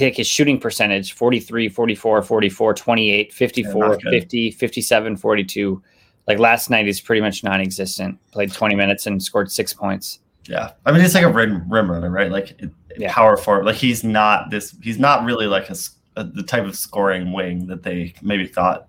like 0.00 0.16
his 0.16 0.26
shooting 0.26 0.58
percentage 0.58 1.12
43, 1.12 1.68
44, 1.68 2.22
44, 2.22 2.74
28, 2.74 3.32
54, 3.32 3.88
not 3.88 4.02
good. 4.02 4.10
50, 4.10 4.50
57, 4.52 5.16
42. 5.16 5.82
Like 6.26 6.38
last 6.38 6.70
night 6.70 6.86
he's 6.86 7.00
pretty 7.00 7.20
much 7.20 7.44
non-existent. 7.44 8.18
Played 8.32 8.52
20 8.52 8.74
minutes 8.74 9.06
and 9.06 9.22
scored 9.22 9.50
six 9.52 9.72
points. 9.72 10.20
Yeah, 10.46 10.72
I 10.84 10.92
mean, 10.92 11.00
he's 11.00 11.14
like 11.14 11.24
a 11.24 11.28
rim, 11.32 11.70
rim 11.70 11.90
runner, 11.90 12.10
right? 12.10 12.30
Like 12.30 12.50
it, 12.60 12.70
Yeah. 12.98 13.12
power 13.12 13.36
forward. 13.36 13.64
Like 13.66 13.76
he's 13.76 14.04
not 14.04 14.50
this. 14.50 14.74
He's 14.82 14.98
not 14.98 15.24
really 15.24 15.46
like 15.46 15.70
a 15.70 15.74
the 16.16 16.42
type 16.44 16.64
of 16.64 16.76
scoring 16.76 17.32
wing 17.32 17.66
that 17.66 17.82
they 17.82 18.14
maybe 18.22 18.46
thought 18.46 18.86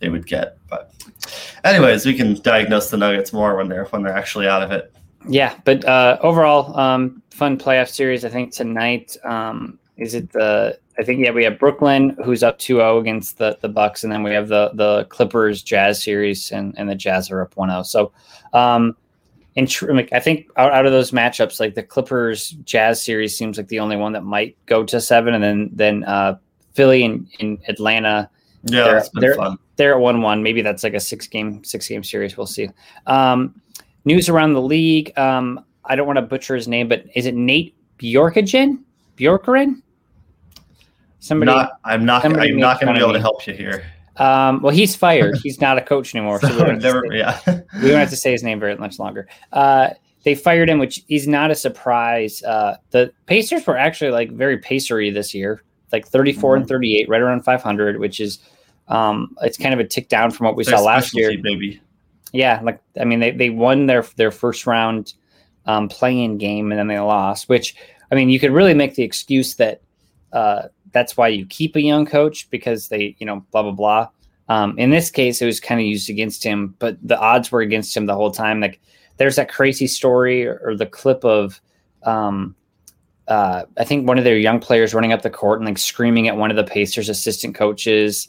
they 0.00 0.08
would 0.08 0.26
get. 0.26 0.58
But, 0.68 0.92
anyways, 1.64 2.04
we 2.06 2.14
can 2.14 2.34
diagnose 2.42 2.90
the 2.90 2.96
Nuggets 2.96 3.32
more 3.32 3.56
when 3.56 3.68
they're 3.68 3.84
when 3.86 4.02
they're 4.02 4.16
actually 4.16 4.48
out 4.48 4.62
of 4.62 4.72
it. 4.72 4.92
Yeah, 5.28 5.54
but 5.64 5.84
uh, 5.84 6.18
overall, 6.22 6.76
um, 6.78 7.22
fun 7.30 7.58
playoff 7.58 7.88
series. 7.88 8.24
I 8.24 8.30
think 8.30 8.52
tonight 8.52 9.16
um, 9.24 9.78
is 9.96 10.14
it 10.14 10.32
the. 10.32 10.78
I 10.98 11.02
think 11.02 11.24
yeah, 11.24 11.30
we 11.30 11.44
have 11.44 11.58
Brooklyn 11.58 12.10
who's 12.24 12.42
up 12.42 12.58
2-0 12.58 13.00
against 13.00 13.38
the 13.38 13.56
the 13.60 13.68
Bucks, 13.68 14.02
and 14.04 14.12
then 14.12 14.22
we 14.22 14.32
have 14.32 14.48
the 14.48 14.70
the 14.74 15.04
Clippers 15.04 15.62
Jazz 15.62 16.02
series, 16.02 16.50
and 16.52 16.74
and 16.78 16.88
the 16.88 16.94
Jazz 16.94 17.30
are 17.30 17.40
up 17.42 17.54
1-0. 17.54 17.86
So, 17.86 18.12
um, 18.52 18.96
in 19.56 19.66
tr- 19.66 19.92
like, 19.92 20.12
I 20.12 20.20
think 20.20 20.48
out, 20.56 20.72
out 20.72 20.86
of 20.86 20.92
those 20.92 21.10
matchups, 21.10 21.58
like 21.60 21.74
the 21.74 21.82
Clippers 21.82 22.50
Jazz 22.64 23.02
series 23.02 23.36
seems 23.36 23.56
like 23.56 23.68
the 23.68 23.80
only 23.80 23.96
one 23.96 24.12
that 24.12 24.24
might 24.24 24.56
go 24.66 24.84
to 24.84 25.00
seven, 25.00 25.34
and 25.34 25.42
then 25.44 25.70
then 25.72 26.04
uh, 26.04 26.36
Philly 26.74 27.02
and 27.04 27.26
in 27.40 27.58
Atlanta 27.68 28.28
Yeah, 28.64 28.84
They're- 28.84 28.96
it's 28.98 29.08
been 29.10 29.20
they're- 29.20 29.34
fun. 29.36 29.58
They're 29.80 29.94
at 29.94 30.00
one 30.00 30.20
one. 30.20 30.42
Maybe 30.42 30.60
that's 30.60 30.84
like 30.84 30.92
a 30.92 31.00
six 31.00 31.26
game 31.26 31.64
six 31.64 31.88
game 31.88 32.04
series. 32.04 32.36
We'll 32.36 32.46
see. 32.46 32.68
Um, 33.06 33.58
news 34.04 34.28
around 34.28 34.52
the 34.52 34.60
league. 34.60 35.18
Um, 35.18 35.64
I 35.86 35.96
don't 35.96 36.06
want 36.06 36.18
to 36.18 36.22
butcher 36.22 36.54
his 36.54 36.68
name, 36.68 36.86
but 36.86 37.06
is 37.14 37.24
it 37.24 37.34
Nate 37.34 37.74
Bjorkagen? 37.98 38.82
Bjorkeren? 39.16 39.80
Somebody. 41.20 41.50
not, 41.50 41.72
I'm 41.84 42.04
not. 42.04 42.20
somebody 42.22 42.50
I'm 42.50 42.58
not 42.58 42.78
going 42.78 42.92
to 42.94 42.98
be 42.98 43.02
able 43.02 43.14
to 43.14 43.20
help 43.20 43.46
you 43.46 43.54
here. 43.54 43.84
um, 44.16 44.60
well, 44.60 44.74
he's 44.74 44.94
fired. 44.94 45.38
He's 45.42 45.60
not 45.62 45.78
a 45.78 45.80
coach 45.80 46.14
anymore. 46.14 46.40
So 46.40 46.48
So 46.48 46.64
to 46.66 46.76
never, 46.76 47.04
say- 47.10 47.16
yeah. 47.18 47.40
we 47.46 47.88
don't 47.88 47.98
have 48.00 48.10
to 48.10 48.16
say 48.16 48.32
his 48.32 48.42
name 48.42 48.60
very 48.60 48.76
much 48.76 48.98
longer. 48.98 49.28
Uh, 49.52 49.90
they 50.24 50.34
fired 50.34 50.68
him, 50.68 50.78
which 50.78 51.02
is 51.08 51.26
not 51.26 51.50
a 51.50 51.54
surprise. 51.54 52.42
Uh, 52.42 52.76
the 52.90 53.12
Pacers 53.24 53.66
were 53.66 53.78
actually 53.78 54.10
like 54.10 54.30
very 54.32 54.58
pacery 54.58 55.08
this 55.10 55.34
year, 55.34 55.62
like 55.90 56.06
34 56.06 56.56
and 56.56 56.68
38, 56.68 57.08
right 57.08 57.22
around 57.22 57.42
500, 57.44 57.98
which 57.98 58.20
is 58.20 58.40
Um, 58.90 59.36
it's 59.42 59.56
kind 59.56 59.72
of 59.72 59.80
a 59.80 59.84
tick 59.84 60.08
down 60.08 60.30
from 60.30 60.46
what 60.46 60.56
we 60.56 60.64
Their 60.64 60.76
saw 60.76 60.82
last 60.82 61.14
year. 61.16 61.30
baby. 61.38 61.80
Yeah, 62.32 62.60
like 62.62 62.80
I 63.00 63.04
mean, 63.04 63.20
they 63.20 63.30
they 63.30 63.50
won 63.50 63.86
their 63.86 64.02
their 64.16 64.30
first 64.30 64.66
round 64.66 65.14
um, 65.66 65.88
playing 65.88 66.38
game 66.38 66.70
and 66.70 66.78
then 66.78 66.88
they 66.88 66.98
lost. 66.98 67.48
Which 67.48 67.74
I 68.10 68.14
mean, 68.14 68.28
you 68.28 68.38
could 68.38 68.52
really 68.52 68.74
make 68.74 68.94
the 68.94 69.02
excuse 69.02 69.54
that 69.54 69.80
uh, 70.32 70.68
that's 70.92 71.16
why 71.16 71.28
you 71.28 71.46
keep 71.46 71.76
a 71.76 71.82
young 71.82 72.04
coach 72.04 72.50
because 72.50 72.88
they 72.88 73.16
you 73.18 73.26
know 73.26 73.44
blah 73.50 73.62
blah 73.62 73.72
blah. 73.72 74.08
Um, 74.48 74.76
in 74.78 74.90
this 74.90 75.10
case, 75.10 75.40
it 75.40 75.46
was 75.46 75.60
kind 75.60 75.80
of 75.80 75.86
used 75.86 76.10
against 76.10 76.42
him, 76.42 76.74
but 76.80 76.98
the 77.06 77.18
odds 77.18 77.52
were 77.52 77.60
against 77.60 77.96
him 77.96 78.06
the 78.06 78.16
whole 78.16 78.32
time. 78.32 78.60
Like 78.60 78.80
there's 79.16 79.36
that 79.36 79.48
crazy 79.48 79.86
story 79.86 80.44
or, 80.44 80.60
or 80.64 80.76
the 80.76 80.86
clip 80.86 81.24
of 81.24 81.60
um, 82.02 82.56
uh, 83.28 83.64
I 83.78 83.84
think 83.84 84.08
one 84.08 84.18
of 84.18 84.24
their 84.24 84.36
young 84.36 84.58
players 84.58 84.92
running 84.92 85.12
up 85.12 85.22
the 85.22 85.30
court 85.30 85.60
and 85.60 85.68
like 85.68 85.78
screaming 85.78 86.26
at 86.26 86.36
one 86.36 86.50
of 86.50 86.56
the 86.56 86.64
Pacers 86.64 87.08
assistant 87.08 87.54
coaches. 87.54 88.28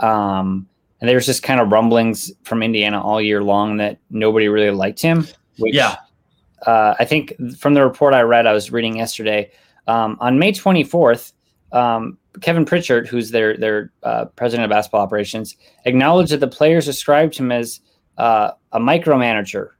Um, 0.00 0.66
and 1.00 1.08
there's 1.08 1.26
just 1.26 1.42
kind 1.42 1.60
of 1.60 1.70
rumblings 1.72 2.30
from 2.42 2.62
Indiana 2.62 3.02
all 3.02 3.20
year 3.22 3.42
long 3.42 3.78
that 3.78 3.98
nobody 4.10 4.48
really 4.48 4.70
liked 4.70 5.00
him. 5.00 5.26
Which, 5.58 5.74
Yeah. 5.74 5.96
uh, 6.66 6.94
I 6.98 7.04
think 7.04 7.34
from 7.58 7.74
the 7.74 7.82
report 7.82 8.12
I 8.12 8.22
read, 8.22 8.46
I 8.46 8.52
was 8.52 8.70
reading 8.70 8.96
yesterday 8.96 9.50
um, 9.86 10.18
on 10.20 10.38
May 10.38 10.52
24th. 10.52 11.32
Um, 11.72 12.18
Kevin 12.42 12.64
Pritchard, 12.64 13.08
who's 13.08 13.30
their 13.30 13.56
their 13.56 13.92
uh, 14.02 14.26
president 14.36 14.64
of 14.64 14.70
basketball 14.70 15.00
operations, 15.02 15.56
acknowledged 15.84 16.32
that 16.32 16.40
the 16.40 16.48
players 16.48 16.84
described 16.84 17.36
him 17.36 17.50
as 17.50 17.80
uh, 18.18 18.52
a 18.72 18.78
micromanager. 18.78 19.70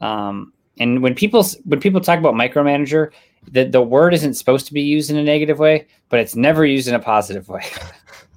Um, 0.00 0.52
and 0.80 1.02
when 1.02 1.14
people 1.14 1.44
when 1.64 1.80
people 1.80 2.00
talk 2.00 2.18
about 2.18 2.34
micromanager, 2.34 3.10
the, 3.50 3.64
the 3.64 3.82
word 3.82 4.14
isn't 4.14 4.34
supposed 4.34 4.66
to 4.66 4.72
be 4.72 4.82
used 4.82 5.10
in 5.10 5.16
a 5.16 5.22
negative 5.22 5.58
way, 5.58 5.86
but 6.08 6.20
it's 6.20 6.34
never 6.36 6.64
used 6.64 6.88
in 6.88 6.94
a 6.94 7.00
positive 7.00 7.48
way. 7.48 7.64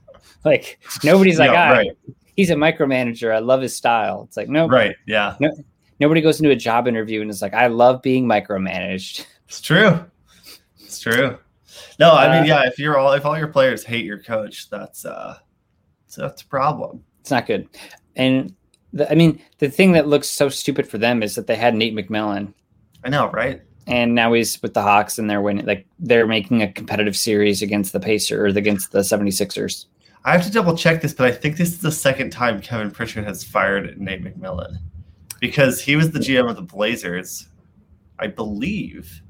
like 0.45 0.79
nobody's 1.03 1.39
like, 1.39 1.51
Yeah, 1.51 1.69
ah, 1.71 1.73
right. 1.77 1.91
he's 2.35 2.49
a 2.49 2.55
micromanager. 2.55 3.33
I 3.35 3.39
love 3.39 3.61
his 3.61 3.75
style. 3.75 4.23
It's 4.27 4.37
like 4.37 4.49
no, 4.49 4.67
Right. 4.67 4.95
Yeah. 5.05 5.35
nobody 5.99 6.21
goes 6.21 6.39
into 6.39 6.51
a 6.51 6.55
job 6.55 6.87
interview 6.87 7.21
and 7.21 7.29
is 7.29 7.41
like, 7.41 7.53
I 7.53 7.67
love 7.67 8.01
being 8.01 8.25
micromanaged. 8.25 9.25
It's 9.51 9.59
true. 9.59 9.99
It's 10.79 10.99
true. 11.01 11.37
No, 11.99 12.11
I 12.11 12.27
Uh, 12.27 12.39
mean, 12.39 12.47
yeah. 12.47 12.65
If 12.65 12.79
you're 12.79 12.97
all 12.97 13.11
if 13.11 13.25
all 13.25 13.37
your 13.37 13.49
players 13.49 13.83
hate 13.83 14.05
your 14.05 14.17
coach, 14.19 14.69
that's 14.69 15.03
uh, 15.05 15.37
that's 16.15 16.41
a 16.41 16.45
problem. 16.45 17.03
It's 17.19 17.31
not 17.31 17.45
good. 17.47 17.67
And 18.15 18.55
the, 18.93 19.11
I 19.11 19.15
mean, 19.15 19.41
the 19.59 19.69
thing 19.69 19.91
that 19.91 20.07
looks 20.07 20.29
so 20.29 20.47
stupid 20.47 20.87
for 20.87 20.97
them 20.97 21.21
is 21.21 21.35
that 21.35 21.47
they 21.47 21.55
had 21.57 21.75
Nate 21.75 21.93
McMillan 21.93 22.53
I 23.03 23.09
know, 23.09 23.29
right? 23.31 23.61
and 23.87 24.15
now 24.15 24.31
he's 24.31 24.61
with 24.61 24.73
the 24.73 24.81
Hawks 24.81 25.19
and 25.19 25.29
they're 25.29 25.41
winning. 25.41 25.65
Like 25.65 25.85
they're 25.99 26.25
making 26.27 26.61
a 26.61 26.71
competitive 26.71 27.17
series 27.17 27.61
against 27.61 27.91
the 27.91 27.99
Pacers 27.99 28.55
or 28.55 28.57
against 28.57 28.93
the 28.93 28.99
76ers. 28.99 29.85
I 30.23 30.33
have 30.33 30.43
to 30.45 30.51
double 30.51 30.77
check 30.77 31.01
this, 31.01 31.13
but 31.13 31.27
I 31.27 31.31
think 31.31 31.57
this 31.57 31.69
is 31.69 31.79
the 31.79 31.91
second 31.91 32.31
time 32.31 32.61
Kevin 32.61 32.91
Pritchard 32.91 33.23
has 33.25 33.43
fired 33.43 33.99
Nate 33.99 34.23
McMillan 34.23 34.77
because 35.39 35.81
he 35.81 35.95
was 35.95 36.11
the 36.11 36.19
GM 36.19 36.47
of 36.47 36.55
the 36.55 36.61
Blazers, 36.61 37.49
I 38.19 38.27
believe, 38.27 39.21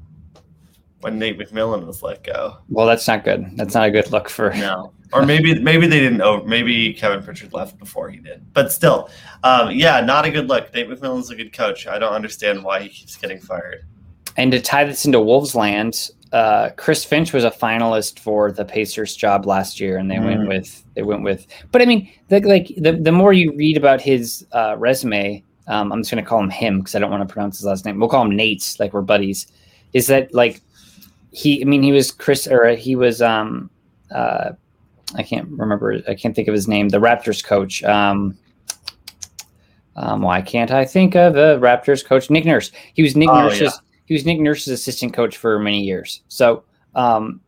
when 1.00 1.17
Nate 1.17 1.39
McMillan 1.39 1.88
was 1.88 2.03
let 2.03 2.24
go. 2.24 2.57
Well, 2.67 2.86
that's 2.86 3.07
not 3.07 3.24
good. 3.24 3.45
That's 3.55 3.74
not 3.74 3.88
a 3.88 3.91
good 3.91 4.12
look 4.12 4.27
for. 4.27 4.53
No, 4.53 4.91
or 5.13 5.25
maybe 5.25 5.57
maybe 5.60 5.88
they 5.88 6.01
didn't. 6.01 6.21
Oh, 6.21 6.43
maybe 6.43 6.93
Kevin 6.93 7.24
Pritchard 7.24 7.53
left 7.53 7.79
before 7.79 8.10
he 8.10 8.17
did. 8.19 8.53
But 8.53 8.74
still, 8.74 9.10
um, 9.43 9.71
yeah, 9.71 10.01
not 10.01 10.25
a 10.25 10.31
good 10.31 10.50
look. 10.50 10.74
Nate 10.74 10.89
McMillan's 10.89 11.29
a 11.31 11.36
good 11.36 11.53
coach. 11.53 11.88
I 11.88 12.00
don't 12.00 12.13
understand 12.13 12.63
why 12.63 12.81
he 12.81 12.89
keeps 12.89 13.15
getting 13.15 13.39
fired. 13.39 13.86
And 14.36 14.51
to 14.51 14.62
tie 14.62 14.83
this 14.83 15.05
into 15.05 15.21
Wolves 15.21 15.55
land, 15.55 16.10
uh, 16.31 16.69
Chris 16.77 17.03
Finch 17.03 17.33
was 17.33 17.43
a 17.43 17.51
finalist 17.51 18.19
for 18.19 18.51
the 18.51 18.63
Pacers 18.65 19.15
job 19.15 19.45
last 19.45 19.79
year, 19.79 19.97
and 19.97 20.09
they 20.09 20.19
went 20.19 20.41
Mm. 20.41 20.47
with 20.47 20.83
they 20.95 21.01
went 21.03 21.23
with. 21.23 21.45
But 21.71 21.81
I 21.81 21.85
mean, 21.85 22.09
the, 22.29 22.39
like 22.41 22.67
the 22.77 22.93
the 22.93 23.11
more 23.11 23.33
you 23.33 23.53
read 23.55 23.75
about 23.77 24.00
his 24.01 24.45
uh, 24.53 24.75
resume, 24.77 25.43
um, 25.67 25.91
I'm 25.91 26.00
just 26.01 26.11
going 26.11 26.23
to 26.23 26.27
call 26.29 26.41
him 26.41 26.50
him 26.50 26.79
because 26.79 26.95
I 26.95 27.00
don't 27.00 27.11
want 27.11 27.27
to 27.27 27.31
pronounce 27.33 27.57
his 27.57 27.65
last 27.65 27.83
name. 27.85 28.00
We'll 28.00 28.09
call 28.09 28.23
him 28.25 28.35
Nate, 28.35 28.75
like 28.79 28.93
we're 28.93 29.01
buddies. 29.01 29.47
Is 29.93 30.07
that 30.07 30.33
like 30.33 30.61
he? 31.31 31.61
I 31.61 31.65
mean, 31.65 31.83
he 31.83 31.91
was 31.91 32.11
Chris, 32.11 32.47
or 32.47 32.67
he 32.75 32.95
was. 32.95 33.21
um 33.21 33.69
uh 34.13 34.51
I 35.15 35.23
can't 35.23 35.50
remember. 35.50 36.01
I 36.07 36.15
can't 36.15 36.33
think 36.33 36.47
of 36.47 36.53
his 36.53 36.69
name. 36.69 36.88
The 36.88 36.97
Raptors 37.00 37.43
coach. 37.43 37.83
Um, 37.83 38.38
um, 39.97 40.21
why 40.21 40.41
can't 40.41 40.71
I 40.71 40.85
think 40.85 41.15
of 41.15 41.33
the 41.33 41.59
Raptors 41.59 42.05
coach? 42.05 42.29
Nick 42.29 42.45
Nurse. 42.45 42.71
He 42.93 43.01
was 43.03 43.17
Nick 43.17 43.27
Oh, 43.29 43.41
Nurse's. 43.41 43.61
yeah. 43.61 43.69
He 44.11 44.15
was 44.15 44.25
Nick 44.25 44.41
Nurse's 44.41 44.73
assistant 44.73 45.13
coach 45.13 45.37
for 45.37 45.57
many 45.57 45.79
years. 45.79 46.21
So 46.27 46.65
um, 46.95 47.39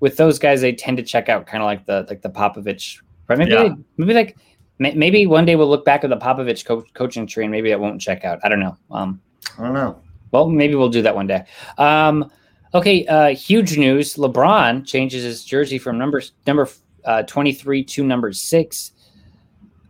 with 0.00 0.16
those 0.16 0.36
guys, 0.36 0.60
they 0.60 0.72
tend 0.72 0.96
to 0.96 1.04
check 1.04 1.28
out 1.28 1.46
kind 1.46 1.62
of 1.62 1.66
like 1.66 1.86
the 1.86 2.06
like 2.08 2.22
the 2.22 2.28
Popovich. 2.28 3.00
Right? 3.28 3.38
Maybe 3.38 3.52
Yeah. 3.52 3.74
maybe 3.98 4.14
like 4.14 4.36
may- 4.80 4.94
maybe 4.94 5.26
one 5.26 5.44
day 5.44 5.54
we'll 5.54 5.68
look 5.70 5.84
back 5.84 6.02
at 6.02 6.10
the 6.10 6.16
Popovich 6.16 6.64
co- 6.64 6.84
coaching 6.94 7.24
tree 7.24 7.44
and 7.44 7.52
maybe 7.52 7.70
it 7.70 7.78
won't 7.78 8.00
check 8.00 8.24
out. 8.24 8.40
I 8.42 8.48
don't 8.48 8.58
know. 8.58 8.76
Um, 8.90 9.20
I 9.60 9.62
don't 9.62 9.74
know. 9.74 10.00
well, 10.32 10.48
maybe 10.48 10.74
we'll 10.74 10.88
do 10.88 11.02
that 11.02 11.14
one 11.14 11.28
day. 11.28 11.44
Um, 11.78 12.28
okay, 12.74 13.06
uh, 13.06 13.28
huge 13.28 13.78
news: 13.78 14.16
LeBron 14.16 14.84
changes 14.84 15.22
his 15.22 15.44
jersey 15.44 15.78
from 15.78 15.98
number 15.98 16.20
number 16.48 16.68
uh, 17.04 17.22
twenty 17.22 17.52
three 17.52 17.84
to 17.84 18.02
number 18.02 18.32
six, 18.32 18.90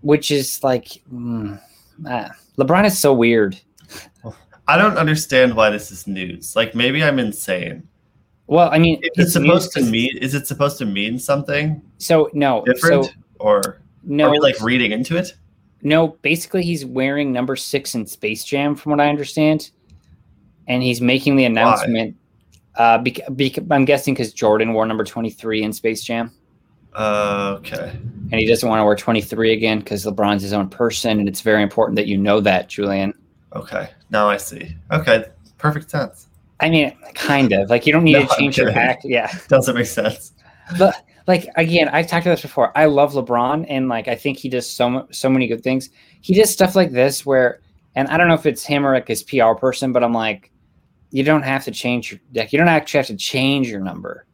which 0.02 0.30
is 0.30 0.62
like 0.62 0.88
mm, 1.10 1.58
ah, 2.06 2.28
LeBron 2.58 2.84
is 2.84 2.98
so 2.98 3.14
weird. 3.14 3.58
I 4.68 4.76
don't 4.76 4.98
understand 4.98 5.56
why 5.56 5.70
this 5.70 5.90
is 5.90 6.06
news. 6.06 6.54
Like 6.54 6.74
maybe 6.74 7.02
I'm 7.02 7.18
insane. 7.18 7.88
Well, 8.46 8.70
I 8.72 8.78
mean, 8.78 8.96
Is 8.96 9.00
it 9.04 9.12
it's 9.22 9.32
supposed 9.32 9.72
to 9.72 9.82
mean? 9.82 10.16
Is 10.18 10.34
it 10.34 10.46
supposed 10.46 10.78
to 10.78 10.86
mean 10.86 11.18
something 11.18 11.82
So 11.98 12.30
no, 12.32 12.64
different, 12.64 13.06
so 13.06 13.10
or 13.40 13.80
no, 14.02 14.28
are 14.28 14.30
we 14.30 14.38
like 14.38 14.60
reading 14.60 14.92
into 14.92 15.16
it? 15.16 15.34
no. 15.82 16.08
Basically, 16.22 16.62
he's 16.62 16.84
wearing 16.84 17.32
number 17.32 17.56
six 17.56 17.94
in 17.94 18.06
Space 18.06 18.44
Jam, 18.44 18.74
from 18.74 18.90
what 18.90 19.00
I 19.00 19.08
understand, 19.08 19.70
and 20.66 20.82
he's 20.82 21.00
making 21.00 21.36
the 21.36 21.44
announcement. 21.44 22.16
Uh, 22.74 22.98
bec- 22.98 23.26
bec- 23.30 23.58
I'm 23.70 23.84
guessing 23.84 24.14
because 24.14 24.32
Jordan 24.32 24.72
wore 24.72 24.86
number 24.86 25.02
23 25.02 25.64
in 25.64 25.72
Space 25.72 26.02
Jam. 26.02 26.30
Uh, 26.94 27.56
okay. 27.58 27.90
and 28.32 28.34
he 28.40 28.46
doesn't 28.46 28.68
want 28.68 28.80
to 28.80 28.84
wear 28.84 28.96
23 28.96 29.52
again 29.52 29.78
because 29.80 30.04
LeBron's 30.04 30.42
his 30.42 30.52
own 30.52 30.68
person, 30.68 31.18
and 31.18 31.28
it's 31.28 31.40
very 31.42 31.62
important 31.62 31.96
that 31.96 32.06
you 32.06 32.16
know 32.16 32.40
that, 32.40 32.68
Julian. 32.68 33.12
Okay. 33.54 33.90
Now 34.10 34.28
I 34.28 34.36
see. 34.36 34.76
Okay. 34.90 35.26
Perfect 35.58 35.90
sense. 35.90 36.28
I 36.60 36.70
mean, 36.70 36.96
kind 37.14 37.52
of 37.52 37.70
like 37.70 37.86
you 37.86 37.92
don't 37.92 38.04
need 38.04 38.14
No, 38.14 38.26
to 38.26 38.36
change 38.36 38.58
your 38.58 38.70
act, 38.70 39.04
yeah. 39.04 39.32
Doesn't 39.48 39.74
make 39.74 39.86
sense. 39.86 40.32
But 40.78 41.04
like 41.26 41.48
again, 41.56 41.88
I've 41.90 42.08
talked 42.08 42.26
about 42.26 42.34
this 42.34 42.42
before. 42.42 42.76
I 42.76 42.86
love 42.86 43.12
LeBron, 43.12 43.66
and 43.68 43.88
like 43.88 44.08
I 44.08 44.14
think 44.14 44.38
he 44.38 44.48
does 44.48 44.68
so 44.68 45.06
so 45.10 45.28
many 45.28 45.46
good 45.46 45.62
things. 45.62 45.90
He 46.20 46.34
does 46.34 46.50
stuff 46.50 46.74
like 46.74 46.90
this 46.90 47.24
where, 47.24 47.60
and 47.94 48.08
I 48.08 48.16
don't 48.16 48.28
know 48.28 48.34
if 48.34 48.46
it's 48.46 48.64
him 48.64 48.86
or 48.86 48.92
like 48.94 49.06
his 49.06 49.22
PR 49.22 49.52
person, 49.52 49.92
but 49.92 50.02
I'm 50.02 50.12
like, 50.12 50.50
you 51.10 51.22
don't 51.22 51.42
have 51.42 51.64
to 51.64 51.70
change 51.70 52.10
your 52.10 52.20
like 52.34 52.52
you 52.52 52.58
don't 52.58 52.68
actually 52.68 52.98
have 52.98 53.06
to 53.06 53.16
change 53.16 53.68
your 53.68 53.80
number. 53.80 54.26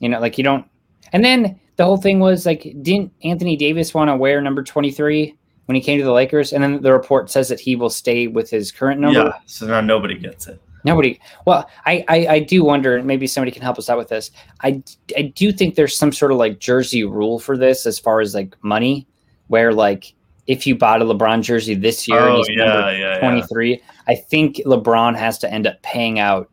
You 0.00 0.08
know, 0.08 0.20
like 0.20 0.38
you 0.38 0.44
don't. 0.44 0.66
And 1.12 1.24
then 1.24 1.58
the 1.76 1.84
whole 1.84 1.96
thing 1.96 2.20
was 2.20 2.46
like, 2.46 2.62
didn't 2.82 3.12
Anthony 3.24 3.56
Davis 3.56 3.94
want 3.94 4.08
to 4.08 4.16
wear 4.16 4.40
number 4.40 4.62
23 4.62 5.36
when 5.66 5.76
he 5.76 5.80
came 5.80 5.98
to 5.98 6.04
the 6.04 6.12
Lakers? 6.12 6.52
And 6.52 6.62
then 6.62 6.82
the 6.82 6.92
report 6.92 7.30
says 7.30 7.48
that 7.48 7.60
he 7.60 7.76
will 7.76 7.90
stay 7.90 8.26
with 8.26 8.50
his 8.50 8.72
current 8.72 9.00
number. 9.00 9.20
Yeah. 9.20 9.38
So 9.46 9.66
now 9.66 9.80
nobody 9.80 10.16
gets 10.16 10.46
it. 10.46 10.60
Nobody. 10.84 11.18
Well, 11.46 11.68
I, 11.84 12.04
I 12.08 12.26
I 12.28 12.38
do 12.38 12.62
wonder, 12.62 12.96
and 12.96 13.06
maybe 13.06 13.26
somebody 13.26 13.50
can 13.50 13.62
help 13.62 13.76
us 13.76 13.90
out 13.90 13.98
with 13.98 14.08
this. 14.08 14.30
I 14.62 14.82
I 15.16 15.22
do 15.34 15.50
think 15.50 15.74
there's 15.74 15.96
some 15.96 16.12
sort 16.12 16.30
of 16.30 16.38
like 16.38 16.60
jersey 16.60 17.02
rule 17.02 17.40
for 17.40 17.56
this 17.56 17.86
as 17.86 17.98
far 17.98 18.20
as 18.20 18.34
like 18.34 18.56
money, 18.62 19.08
where 19.48 19.72
like 19.72 20.14
if 20.46 20.66
you 20.66 20.76
bought 20.76 21.02
a 21.02 21.04
LeBron 21.04 21.42
jersey 21.42 21.74
this 21.74 22.06
year 22.06 22.20
and 22.20 22.28
Oh 22.28 22.36
he's 22.36 22.48
yeah, 22.50 22.64
number 22.64 22.92
yeah, 22.92 23.14
yeah. 23.14 23.18
23, 23.18 23.82
I 24.06 24.14
think 24.14 24.56
LeBron 24.64 25.16
has 25.16 25.38
to 25.38 25.52
end 25.52 25.66
up 25.66 25.82
paying 25.82 26.20
out 26.20 26.50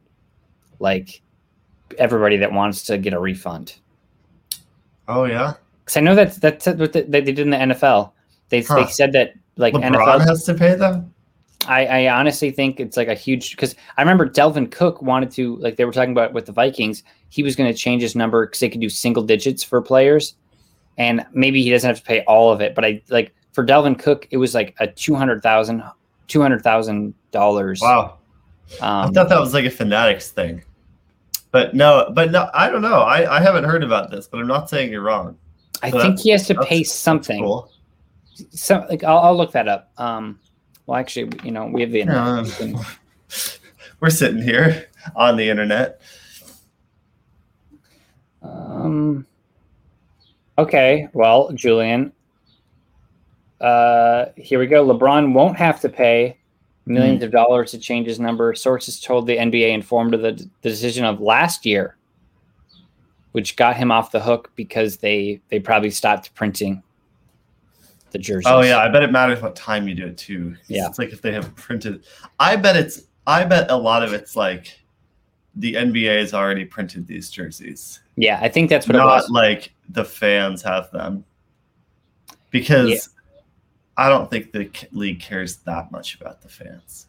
like 0.80 1.22
everybody 2.00 2.38
that 2.38 2.52
wants 2.52 2.84
to 2.86 2.98
get 2.98 3.14
a 3.14 3.20
refund. 3.20 3.76
Oh 5.08 5.26
yeah. 5.26 5.54
Because 5.86 5.98
I 5.98 6.00
know 6.00 6.16
that's 6.16 6.38
that's 6.38 6.66
what 6.66 6.94
they 6.94 7.22
did 7.22 7.40
in 7.40 7.50
the 7.50 7.58
NFL. 7.58 8.12
They 8.50 8.62
they 8.62 8.86
said 8.88 9.14
that 9.14 9.34
like 9.58 9.74
LeBron 9.74 9.96
NFL 9.96 10.26
has 10.26 10.44
to 10.46 10.54
pay 10.54 10.76
them. 10.76 11.14
I, 11.68 11.86
I 11.86 12.20
honestly 12.20 12.52
think 12.52 12.80
it's 12.80 12.98
like 12.98 13.08
a 13.08 13.14
huge 13.14 13.52
because 13.52 13.76
I 13.98 14.02
remember 14.02 14.28
Dalvin 14.28 14.70
Cook 14.70 15.02
wanted 15.02 15.32
to 15.32 15.56
like 15.58 15.78
they 15.78 15.86
were 15.86 15.94
talking 15.94 16.12
about 16.12 16.34
with 16.34 16.46
the 16.46 16.52
Vikings 16.52 17.04
he 17.30 17.42
was 17.42 17.56
going 17.56 17.72
to 17.72 17.78
change 17.78 18.02
his 18.02 18.16
number 18.16 18.46
because 18.46 18.60
they 18.60 18.70
could 18.70 18.82
do 18.82 18.90
single 18.90 19.24
digits 19.24 19.64
for 19.64 19.82
players, 19.82 20.36
and 20.98 21.26
maybe 21.34 21.64
he 21.64 21.70
doesn't 21.70 21.88
have 21.88 21.98
to 21.98 22.04
pay 22.04 22.24
all 22.26 22.52
of 22.52 22.62
it. 22.62 22.76
But 22.76 22.86
I 22.86 23.02
like 23.10 23.34
for 23.54 23.66
Dalvin 23.66 23.98
Cook 23.98 24.28
it 24.32 24.38
was 24.38 24.54
like 24.54 24.76
a 24.80 24.88
two 24.88 25.16
hundred 25.16 25.42
thousand 25.42 25.84
two 26.28 26.42
hundred 26.42 26.64
thousand 26.64 27.14
dollars. 27.32 27.80
Wow. 27.82 28.18
I 28.82 29.04
Um, 29.06 29.14
thought 29.14 29.30
that 29.30 29.40
was 29.40 29.54
like 29.54 29.66
a 29.66 29.72
fanatics 29.72 30.32
thing. 30.32 30.64
But 31.52 31.76
no, 31.76 32.12
but 32.14 32.32
no, 32.32 32.50
I 32.54 32.70
don't 32.70 32.82
know. 32.82 33.02
I, 33.02 33.38
I 33.38 33.40
haven't 33.40 33.66
heard 33.66 33.84
about 33.84 34.10
this, 34.10 34.28
but 34.28 34.40
I'm 34.40 34.48
not 34.48 34.70
saying 34.70 34.92
you're 34.92 35.04
wrong. 35.04 35.38
I 35.84 35.92
so 35.92 36.02
think 36.02 36.20
he 36.20 36.32
has 36.32 36.48
to 36.48 36.56
pay 36.64 36.84
something. 36.84 37.44
Cool. 37.44 37.70
So 38.52 38.86
like 38.90 39.04
I'll, 39.04 39.20
I'll 39.20 39.38
look 39.38 39.52
that 39.54 39.68
up. 39.68 39.92
Um, 39.98 40.40
well, 40.86 41.00
actually, 41.00 41.32
you 41.44 41.52
know 41.52 41.66
we 41.68 41.82
have 41.82 41.92
the 41.92 42.02
internet. 42.02 42.48
Can- 42.58 42.78
We're 44.00 44.10
sitting 44.10 44.42
here 44.42 44.88
on 45.16 45.38
the 45.38 45.50
internet. 45.50 46.02
Um, 48.42 49.26
Okay, 50.56 51.08
well, 51.14 51.52
Julian, 51.54 52.14
uh, 53.60 54.26
here 54.36 54.60
we 54.60 54.68
go. 54.68 54.86
LeBron 54.86 55.34
won't 55.34 55.58
have 55.58 55.82
to 55.82 55.90
pay 55.90 56.38
millions 56.86 57.22
Hmm. 57.22 57.26
of 57.26 57.32
dollars 57.32 57.72
to 57.72 57.80
change 57.80 58.06
his 58.06 58.20
number. 58.20 58.54
Sources 58.54 59.00
told 59.02 59.26
the 59.26 59.38
NBA 59.38 59.72
informed 59.74 60.14
of 60.14 60.22
the, 60.22 60.34
the 60.62 60.70
decision 60.70 61.06
of 61.06 61.20
last 61.22 61.66
year, 61.66 61.98
which 63.32 63.56
got 63.56 63.78
him 63.78 63.90
off 63.90 64.12
the 64.12 64.20
hook 64.20 64.52
because 64.56 64.98
they 64.98 65.42
they 65.50 65.60
probably 65.60 65.90
stopped 65.90 66.36
printing 66.36 66.84
the 68.14 68.20
jerseys. 68.20 68.48
Oh 68.48 68.62
yeah, 68.62 68.80
I 68.80 68.88
bet 68.88 69.04
it 69.04 69.12
matters 69.12 69.42
what 69.42 69.56
time 69.56 69.88
you 69.88 69.94
do 69.94 70.08
it 70.08 70.18
too. 70.18 70.56
Yeah. 70.68 70.88
it's 70.88 70.98
like 70.98 71.12
if 71.12 71.22
they 71.22 71.34
have 71.34 71.54
printed. 71.56 72.06
I 72.40 72.56
bet 72.56 72.78
it's. 72.78 73.04
I 73.28 73.44
bet 73.46 73.70
a 73.72 73.76
lot 73.76 74.04
of 74.04 74.14
it's 74.14 74.36
like 74.36 74.80
the 75.56 75.76
NBA 75.76 76.20
has 76.20 76.34
already 76.34 76.66
printed 76.66 77.08
these 77.08 77.30
jerseys, 77.30 78.00
yeah. 78.16 78.40
I 78.42 78.50
think 78.50 78.70
that's 78.70 78.88
what 78.88 78.96
it 78.96 79.00
not 79.00 79.30
like 79.30 79.74
the 79.90 80.06
fans 80.06 80.62
have 80.64 80.92
them. 80.92 81.24
Because 82.52 82.90
Yeah. 82.90 82.98
I 83.98 84.10
don't 84.10 84.30
think 84.30 84.52
the 84.52 84.70
league 84.92 85.20
cares 85.20 85.58
that 85.58 85.92
much 85.92 86.20
about 86.20 86.42
the 86.42 86.50
fans. 86.50 87.08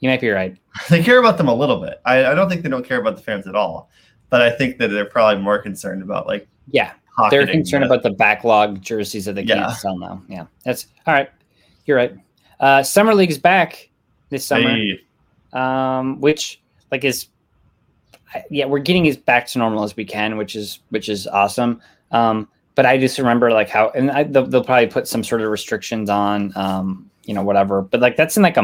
You 0.00 0.08
might 0.08 0.20
be 0.20 0.30
right. 0.30 0.56
They 0.90 1.02
care 1.02 1.18
about 1.18 1.38
them 1.38 1.48
a 1.48 1.54
little 1.54 1.80
bit. 1.80 2.00
I, 2.04 2.26
I 2.26 2.34
don't 2.34 2.48
think 2.48 2.62
they 2.62 2.68
don't 2.68 2.86
care 2.86 3.00
about 3.00 3.16
the 3.16 3.22
fans 3.22 3.46
at 3.46 3.54
all, 3.54 3.90
but 4.30 4.42
I 4.42 4.50
think 4.50 4.78
that 4.78 4.88
they're 4.88 5.04
probably 5.04 5.42
more 5.42 5.58
concerned 5.58 6.02
about 6.02 6.26
like 6.26 6.46
Yeah, 6.70 6.92
they're 7.30 7.46
concerned 7.46 7.84
about 7.84 8.02
the 8.02 8.10
backlog 8.10 8.80
jerseys 8.80 9.24
that 9.26 9.34
they 9.34 9.42
Yeah. 9.42 9.66
can't 9.66 9.76
sell 9.76 9.98
now. 9.98 10.22
Yeah, 10.28 10.46
that's 10.64 10.86
all 11.06 11.14
right. 11.14 11.30
You're 11.86 11.96
right. 11.96 12.14
Uh, 12.60 12.82
summer 12.82 13.14
league's 13.14 13.38
back 13.38 13.90
this 14.30 14.44
summer. 14.44 14.70
Hey, 14.70 15.00
um, 15.52 16.20
which 16.20 16.60
like 16.90 17.04
is 17.04 17.26
yeah 18.50 18.64
we're 18.64 18.78
getting 18.78 19.06
as 19.08 19.16
back 19.16 19.46
to 19.46 19.58
normal 19.58 19.84
as 19.84 19.96
we 19.96 20.04
can 20.04 20.36
which 20.36 20.56
is 20.56 20.80
which 20.90 21.08
is 21.08 21.26
awesome 21.26 21.80
um, 22.12 22.48
but 22.74 22.86
i 22.86 22.96
just 22.96 23.18
remember 23.18 23.50
like 23.50 23.68
how 23.68 23.90
and 23.90 24.10
I, 24.10 24.22
they'll, 24.22 24.46
they'll 24.46 24.64
probably 24.64 24.86
put 24.86 25.06
some 25.06 25.22
sort 25.22 25.42
of 25.42 25.50
restrictions 25.50 26.08
on 26.08 26.52
um, 26.56 27.10
you 27.24 27.34
know 27.34 27.42
whatever 27.42 27.82
but 27.82 28.00
like 28.00 28.16
that's 28.16 28.36
in 28.36 28.42
like 28.42 28.56
a 28.56 28.62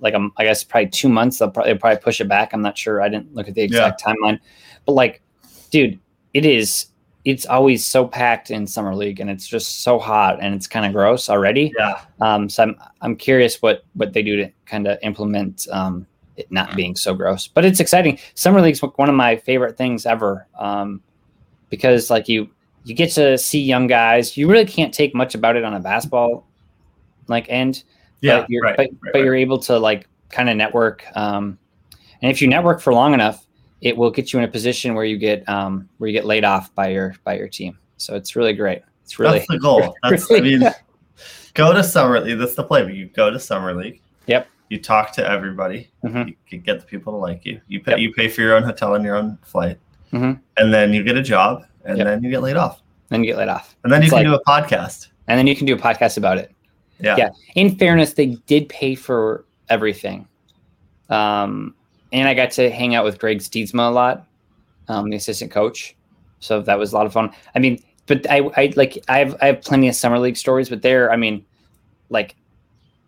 like 0.00 0.14
a 0.14 0.28
i 0.36 0.44
guess 0.44 0.64
probably 0.64 0.88
two 0.88 1.08
months 1.08 1.38
they'll 1.38 1.50
probably, 1.50 1.72
they'll 1.72 1.80
probably 1.80 1.98
push 1.98 2.20
it 2.20 2.28
back 2.28 2.52
i'm 2.52 2.62
not 2.62 2.76
sure 2.76 3.02
i 3.02 3.08
didn't 3.08 3.34
look 3.34 3.48
at 3.48 3.54
the 3.54 3.62
exact 3.62 4.02
timeline 4.02 4.38
but 4.86 4.92
like 4.92 5.22
dude 5.70 5.98
it 6.34 6.44
is 6.44 6.86
it's 7.24 7.44
always 7.46 7.84
so 7.84 8.06
packed 8.06 8.50
in 8.50 8.66
summer 8.66 8.94
league 8.94 9.20
and 9.20 9.28
it's 9.28 9.46
just 9.46 9.82
so 9.82 9.98
hot 9.98 10.38
and 10.40 10.54
it's 10.54 10.66
kind 10.66 10.86
of 10.86 10.92
gross 10.92 11.28
already 11.28 11.72
yeah, 11.78 12.00
um, 12.20 12.48
so 12.48 12.62
I'm 12.62 12.76
I'm 13.02 13.16
curious 13.16 13.60
what 13.60 13.84
what 13.94 14.12
they 14.12 14.22
do 14.22 14.36
to 14.36 14.50
kind 14.66 14.86
of 14.86 14.98
implement 15.02 15.66
um, 15.70 16.06
it 16.40 16.50
not 16.50 16.74
being 16.74 16.96
so 16.96 17.14
gross. 17.14 17.46
But 17.46 17.64
it's 17.64 17.78
exciting. 17.78 18.18
Summer 18.34 18.60
league's 18.60 18.80
one 18.80 19.08
of 19.08 19.14
my 19.14 19.36
favorite 19.36 19.76
things 19.76 20.06
ever 20.06 20.46
um, 20.58 21.00
because 21.68 22.10
like 22.10 22.28
you 22.28 22.50
you 22.84 22.94
get 22.94 23.12
to 23.12 23.38
see 23.38 23.60
young 23.60 23.86
guys. 23.86 24.36
You 24.36 24.48
really 24.50 24.64
can't 24.64 24.92
take 24.92 25.14
much 25.14 25.34
about 25.34 25.56
it 25.56 25.64
on 25.64 25.74
a 25.74 25.80
basketball 25.80 26.46
like 27.28 27.46
end. 27.48 27.84
yeah, 28.20 28.40
but 28.40 28.50
you're, 28.50 28.62
right, 28.62 28.76
but, 28.76 28.82
right, 28.82 29.00
but 29.00 29.14
right. 29.14 29.24
you're 29.24 29.36
able 29.36 29.58
to 29.60 29.78
like 29.78 30.08
kind 30.30 30.50
of 30.50 30.56
network. 30.56 31.04
Um, 31.14 31.58
and 32.22 32.30
if 32.30 32.42
you 32.42 32.48
network 32.48 32.80
for 32.80 32.92
long 32.92 33.14
enough, 33.14 33.46
it 33.80 33.96
will 33.96 34.10
get 34.10 34.32
you 34.32 34.38
in 34.38 34.44
a 34.44 34.48
position 34.48 34.94
where 34.94 35.04
you 35.04 35.16
get 35.16 35.48
um, 35.48 35.88
where 35.98 36.08
you 36.08 36.12
get 36.12 36.26
laid 36.26 36.44
off 36.44 36.74
by 36.74 36.88
your 36.88 37.14
by 37.24 37.36
your 37.36 37.48
team. 37.48 37.78
So 37.96 38.14
it's 38.14 38.36
really 38.36 38.52
great. 38.52 38.82
It's 39.04 39.18
really 39.18 39.38
That's 39.38 39.48
the 39.48 39.58
goal. 39.58 39.94
That's 40.02 40.30
I 40.30 40.40
mean, 40.40 40.62
go 41.54 41.72
to 41.72 41.82
summer 41.82 42.20
league. 42.20 42.38
That's 42.38 42.54
the 42.54 42.64
play. 42.64 42.82
But 42.82 42.94
You 42.94 43.06
go 43.06 43.30
to 43.30 43.38
summer 43.40 43.74
league. 43.74 44.00
Yep. 44.26 44.46
You 44.68 44.80
talk 44.80 45.12
to 45.14 45.28
everybody. 45.28 45.90
Mhm. 46.04 46.28
You 46.28 46.34
can 46.48 46.60
get 46.60 46.80
the 46.80 46.86
people 46.86 47.12
to 47.12 47.16
like 47.18 47.44
you. 47.44 47.60
You 47.68 47.80
pay. 47.82 47.92
Yep. 47.92 48.00
You 48.00 48.12
pay 48.12 48.28
for 48.28 48.40
your 48.42 48.54
own 48.54 48.62
hotel 48.62 48.94
and 48.94 49.04
your 49.04 49.16
own 49.16 49.36
flight, 49.42 49.78
Mhm. 50.12 50.40
and 50.58 50.72
then 50.72 50.92
you 50.92 51.02
get 51.02 51.16
a 51.16 51.22
job, 51.22 51.64
and 51.84 51.98
Yep. 51.98 52.06
then 52.06 52.22
you 52.22 52.30
get 52.30 52.40
laid 52.42 52.56
off, 52.56 52.80
then 53.08 53.24
you 53.24 53.30
get 53.30 53.38
laid 53.38 53.48
off. 53.48 53.74
and 53.82 53.92
then 53.92 54.02
you 54.02 54.08
can 54.08 54.18
like- 54.18 54.26
do 54.26 54.34
a 54.34 54.44
podcast. 54.44 55.08
and 55.26 55.38
then 55.38 55.46
you 55.46 55.56
can 55.56 55.66
do 55.66 55.74
a 55.74 55.78
podcast 55.78 56.16
about 56.18 56.38
it. 56.38 56.52
Yeah. 57.00 57.16
Yeah. 57.16 57.30
In 57.56 57.76
fairness, 57.76 58.12
they 58.14 58.26
did 58.46 58.68
pay 58.68 58.94
for 58.94 59.44
everything. 59.68 60.28
Um, 61.08 61.74
and 62.12 62.28
I 62.28 62.34
got 62.34 62.50
to 62.52 62.70
hang 62.70 62.94
out 62.94 63.04
with 63.04 63.18
Greg 63.18 63.38
Stiemsma 63.38 63.88
a 63.88 63.92
lot, 63.92 64.26
um, 64.88 65.10
the 65.10 65.16
assistant 65.16 65.50
coach. 65.50 65.94
So 66.40 66.60
that 66.62 66.78
was 66.78 66.92
a 66.92 66.96
lot 66.96 67.06
of 67.06 67.12
fun. 67.12 67.30
I 67.54 67.58
mean, 67.58 67.82
but 68.06 68.28
I, 68.30 68.38
I 68.56 68.72
like 68.76 69.02
I 69.08 69.18
have 69.18 69.36
I 69.40 69.46
have 69.46 69.62
plenty 69.62 69.88
of 69.88 69.94
summer 69.94 70.18
league 70.18 70.36
stories, 70.36 70.68
but 70.68 70.82
there, 70.82 71.12
I 71.12 71.16
mean, 71.16 71.44
like 72.08 72.34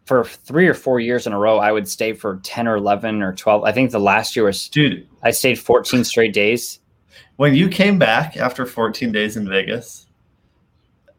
for 0.04 0.24
three 0.24 0.68
or 0.68 0.74
four 0.74 1.00
years 1.00 1.26
in 1.26 1.32
a 1.32 1.38
row, 1.38 1.58
I 1.58 1.72
would 1.72 1.88
stay 1.88 2.12
for 2.12 2.36
ten 2.42 2.68
or 2.68 2.76
eleven 2.76 3.22
or 3.22 3.32
twelve. 3.32 3.64
I 3.64 3.72
think 3.72 3.90
the 3.90 3.98
last 3.98 4.36
year 4.36 4.44
was 4.44 4.68
Dude, 4.68 5.06
I 5.22 5.30
stayed 5.30 5.58
fourteen 5.58 6.04
straight 6.04 6.32
days. 6.32 6.78
when 7.36 7.54
you 7.54 7.68
came 7.68 7.98
back 7.98 8.36
after 8.36 8.66
14 8.66 9.10
days 9.10 9.36
in 9.36 9.48
Vegas, 9.48 10.06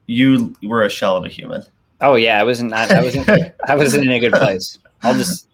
you 0.08 0.56
were 0.64 0.84
a 0.84 0.90
shell 0.90 1.18
of 1.18 1.26
a 1.26 1.30
human. 1.30 1.64
Oh 2.02 2.16
yeah, 2.16 2.40
I 2.40 2.44
wasn't. 2.44 2.74
I, 2.74 3.00
I 3.00 3.02
wasn't. 3.02 3.30
I 3.68 3.76
wasn't 3.76 4.06
in 4.06 4.12
a 4.12 4.20
good 4.20 4.34
place. 4.34 4.78
I'll 5.02 5.16
just. 5.16 5.48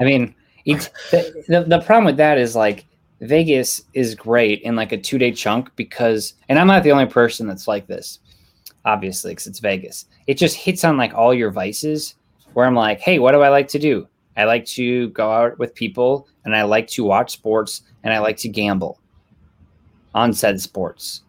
I 0.00 0.04
mean, 0.04 0.34
it, 0.64 0.90
the, 1.10 1.44
the 1.48 1.64
the 1.64 1.80
problem 1.80 2.04
with 2.04 2.16
that 2.18 2.38
is 2.38 2.54
like 2.56 2.86
Vegas 3.20 3.82
is 3.94 4.14
great 4.14 4.62
in 4.62 4.76
like 4.76 4.92
a 4.92 4.98
two 4.98 5.18
day 5.18 5.32
chunk 5.32 5.74
because, 5.76 6.34
and 6.48 6.58
I'm 6.58 6.66
not 6.66 6.82
the 6.82 6.92
only 6.92 7.06
person 7.06 7.46
that's 7.46 7.68
like 7.68 7.86
this, 7.86 8.18
obviously, 8.84 9.32
because 9.32 9.46
it's 9.46 9.60
Vegas. 9.60 10.06
It 10.26 10.34
just 10.38 10.56
hits 10.56 10.84
on 10.84 10.96
like 10.96 11.14
all 11.14 11.32
your 11.34 11.50
vices. 11.50 12.14
Where 12.54 12.66
I'm 12.66 12.74
like, 12.74 13.00
hey, 13.00 13.18
what 13.18 13.32
do 13.32 13.40
I 13.40 13.48
like 13.48 13.68
to 13.68 13.78
do? 13.78 14.06
I 14.36 14.44
like 14.44 14.66
to 14.66 15.08
go 15.10 15.30
out 15.30 15.58
with 15.58 15.74
people, 15.74 16.28
and 16.44 16.54
I 16.54 16.62
like 16.62 16.86
to 16.88 17.04
watch 17.04 17.32
sports, 17.32 17.82
and 18.02 18.12
I 18.12 18.18
like 18.18 18.36
to 18.38 18.48
gamble 18.48 18.98
on 20.14 20.32
said 20.34 20.60
sports. 20.60 21.22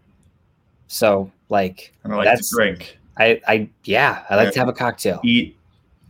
So 0.87 1.31
like, 1.49 1.93
And 2.03 2.11
I 2.13 2.17
like 2.17 2.25
That's- 2.25 2.49
to 2.49 2.55
drink, 2.55 2.97
I, 3.17 3.39
I 3.47 3.69
yeah, 3.85 4.23
I 4.29 4.35
like 4.35 4.51
to 4.53 4.59
have 4.59 4.67
a 4.67 4.73
cocktail 4.73 5.21
eat 5.23 5.55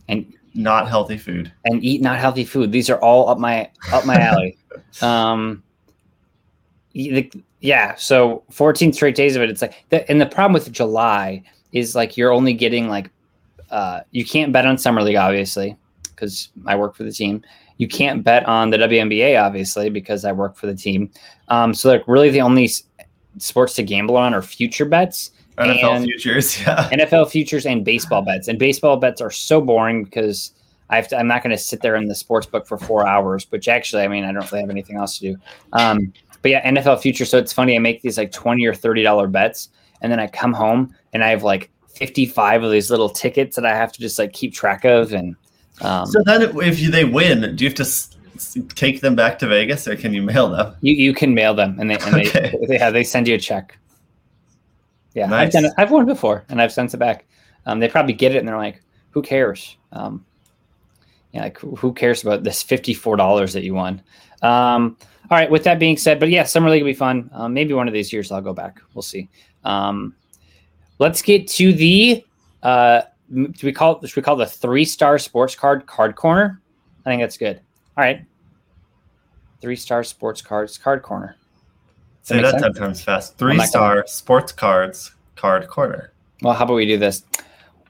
and 0.08 0.32
not 0.54 0.88
healthy 0.88 1.18
food. 1.18 1.52
and 1.64 1.82
eat 1.84 2.00
not 2.00 2.18
healthy 2.18 2.44
food. 2.44 2.72
These 2.72 2.88
are 2.88 2.98
all 2.98 3.28
up 3.28 3.38
my 3.38 3.70
up 3.92 4.06
my 4.06 4.16
alley. 4.16 4.56
um, 5.02 5.62
yeah. 6.94 7.94
So 7.96 8.44
14 8.50 8.92
straight 8.92 9.14
days 9.14 9.36
of 9.36 9.42
it. 9.42 9.50
It's 9.50 9.62
like, 9.62 9.84
the, 9.88 10.08
and 10.10 10.20
the 10.20 10.26
problem 10.26 10.52
with 10.52 10.70
July 10.70 11.42
is 11.72 11.94
like 11.94 12.16
you're 12.16 12.32
only 12.32 12.52
getting 12.52 12.88
like, 12.88 13.10
uh, 13.70 14.00
you 14.12 14.24
can't 14.24 14.52
bet 14.52 14.66
on 14.66 14.78
summer 14.78 15.02
league 15.02 15.16
obviously 15.16 15.76
because 16.10 16.50
I 16.66 16.76
work 16.76 16.94
for 16.94 17.02
the 17.02 17.12
team. 17.12 17.42
You 17.78 17.88
can't 17.88 18.22
bet 18.22 18.46
on 18.46 18.70
the 18.70 18.76
WNBA 18.76 19.40
obviously 19.42 19.90
because 19.90 20.24
I 20.24 20.32
work 20.32 20.56
for 20.56 20.66
the 20.66 20.76
team. 20.76 21.10
Um, 21.48 21.74
so 21.74 21.88
like 21.88 22.06
really 22.06 22.30
the 22.30 22.42
only 22.42 22.70
sports 23.38 23.74
to 23.74 23.82
gamble 23.82 24.16
on 24.16 24.34
are 24.34 24.42
future 24.42 24.84
bets. 24.84 25.32
NFL 25.58 26.04
futures, 26.04 26.60
yeah. 26.66 26.88
NFL 26.90 27.30
futures 27.30 27.66
and 27.66 27.84
baseball 27.84 28.22
bets. 28.22 28.48
And 28.48 28.58
baseball 28.58 28.96
bets 28.96 29.20
are 29.20 29.30
so 29.30 29.60
boring 29.60 30.04
because 30.04 30.52
I 30.90 30.96
have 30.96 31.08
to, 31.08 31.18
I'm 31.18 31.26
not 31.26 31.42
going 31.42 31.54
to 31.56 31.62
sit 31.62 31.80
there 31.80 31.96
in 31.96 32.08
the 32.08 32.14
sports 32.14 32.46
book 32.46 32.66
for 32.66 32.76
four 32.76 33.06
hours, 33.06 33.46
which 33.50 33.68
actually, 33.68 34.02
I 34.02 34.08
mean, 34.08 34.24
I 34.24 34.32
don't 34.32 34.50
really 34.50 34.62
have 34.62 34.70
anything 34.70 34.96
else 34.96 35.18
to 35.18 35.32
do. 35.32 35.36
Um, 35.72 36.12
but 36.42 36.50
yeah, 36.50 36.70
NFL 36.70 37.00
futures. 37.00 37.30
So 37.30 37.38
it's 37.38 37.52
funny. 37.52 37.74
I 37.74 37.78
make 37.78 38.02
these 38.02 38.18
like 38.18 38.32
20 38.32 38.66
or 38.66 38.74
$30 38.74 39.32
bets. 39.32 39.70
And 40.02 40.12
then 40.12 40.20
I 40.20 40.26
come 40.26 40.52
home 40.52 40.94
and 41.12 41.24
I 41.24 41.28
have 41.30 41.42
like 41.42 41.70
55 41.94 42.64
of 42.64 42.70
these 42.70 42.90
little 42.90 43.08
tickets 43.08 43.56
that 43.56 43.64
I 43.64 43.74
have 43.74 43.92
to 43.92 44.00
just 44.00 44.18
like 44.18 44.32
keep 44.32 44.52
track 44.52 44.84
of. 44.84 45.12
And 45.12 45.36
um, 45.80 46.06
So 46.06 46.20
then, 46.26 46.42
if 46.42 46.80
you, 46.80 46.90
they 46.90 47.04
win, 47.04 47.56
do 47.56 47.64
you 47.64 47.70
have 47.70 47.76
to 47.76 48.64
take 48.74 49.00
them 49.00 49.14
back 49.14 49.38
to 49.38 49.46
Vegas, 49.46 49.86
or 49.88 49.96
can 49.96 50.12
you 50.12 50.20
mail 50.20 50.50
them? 50.50 50.74
you, 50.80 50.94
you 50.94 51.14
can 51.14 51.32
mail 51.34 51.54
them 51.54 51.78
and 51.78 51.88
they, 51.88 51.96
and 51.98 52.14
they, 52.14 52.28
Okay. 52.28 52.58
they, 52.68 52.78
yeah, 52.78 52.90
they 52.90 53.04
send 53.04 53.28
you 53.28 53.36
a 53.36 53.38
check. 53.38 53.78
Yeah. 55.14 55.32
I've 55.32 55.52
done 55.52 55.64
it. 55.64 55.72
I've 55.78 55.90
won 55.90 56.06
before 56.06 56.44
and 56.48 56.60
I've 56.60 56.72
sent 56.72 56.92
it 56.92 56.98
back. 56.98 57.24
Um, 57.66 57.78
they 57.78 57.88
probably 57.88 58.12
get 58.12 58.34
it 58.34 58.38
and 58.38 58.48
they're 58.48 58.56
like, 58.56 58.82
who 59.10 59.22
cares? 59.22 59.76
Um, 59.92 60.26
yeah, 61.32 61.44
like 61.44 61.58
who 61.58 61.92
cares 61.92 62.22
about 62.22 62.44
this 62.44 62.62
fifty-four 62.62 63.16
dollars 63.16 63.52
that 63.52 63.62
you 63.62 63.74
won? 63.74 64.02
Um, 64.42 64.96
all 65.30 65.38
right. 65.38 65.50
With 65.50 65.64
that 65.64 65.78
being 65.78 65.96
said, 65.96 66.20
but 66.20 66.28
yeah, 66.28 66.44
summer 66.44 66.68
league 66.68 66.82
will 66.82 66.90
be 66.90 66.94
fun. 66.94 67.30
Um, 67.32 67.54
maybe 67.54 67.74
one 67.74 67.88
of 67.88 67.94
these 67.94 68.12
years 68.12 68.30
I'll 68.30 68.40
go 68.40 68.52
back. 68.52 68.80
We'll 68.92 69.02
see. 69.02 69.28
Um, 69.64 70.14
let's 70.98 71.22
get 71.22 71.46
to 71.48 71.72
the. 71.72 72.24
Uh, 72.62 73.02
do 73.32 73.52
we 73.62 73.72
call 73.72 74.00
should 74.02 74.16
we 74.16 74.22
call 74.22 74.40
it 74.40 74.44
the 74.44 74.50
three-star 74.50 75.18
sports 75.18 75.54
card 75.54 75.86
card 75.86 76.16
corner? 76.16 76.60
I 77.06 77.10
think 77.10 77.22
that's 77.22 77.36
good. 77.36 77.60
All 77.96 78.04
right. 78.04 78.24
Three-star 79.60 80.04
sports 80.04 80.42
cards 80.42 80.76
card 80.76 81.02
corner. 81.02 81.36
Say 82.24 82.40
make 82.40 82.52
that 82.52 82.58
ten 82.62 82.72
times 82.72 83.02
fast. 83.02 83.36
Three 83.36 83.58
star 83.60 84.06
sports 84.06 84.50
cards 84.50 85.12
card 85.36 85.68
corner. 85.68 86.10
Well, 86.40 86.54
how 86.54 86.64
about 86.64 86.74
we 86.74 86.86
do 86.86 86.96
this? 86.96 87.22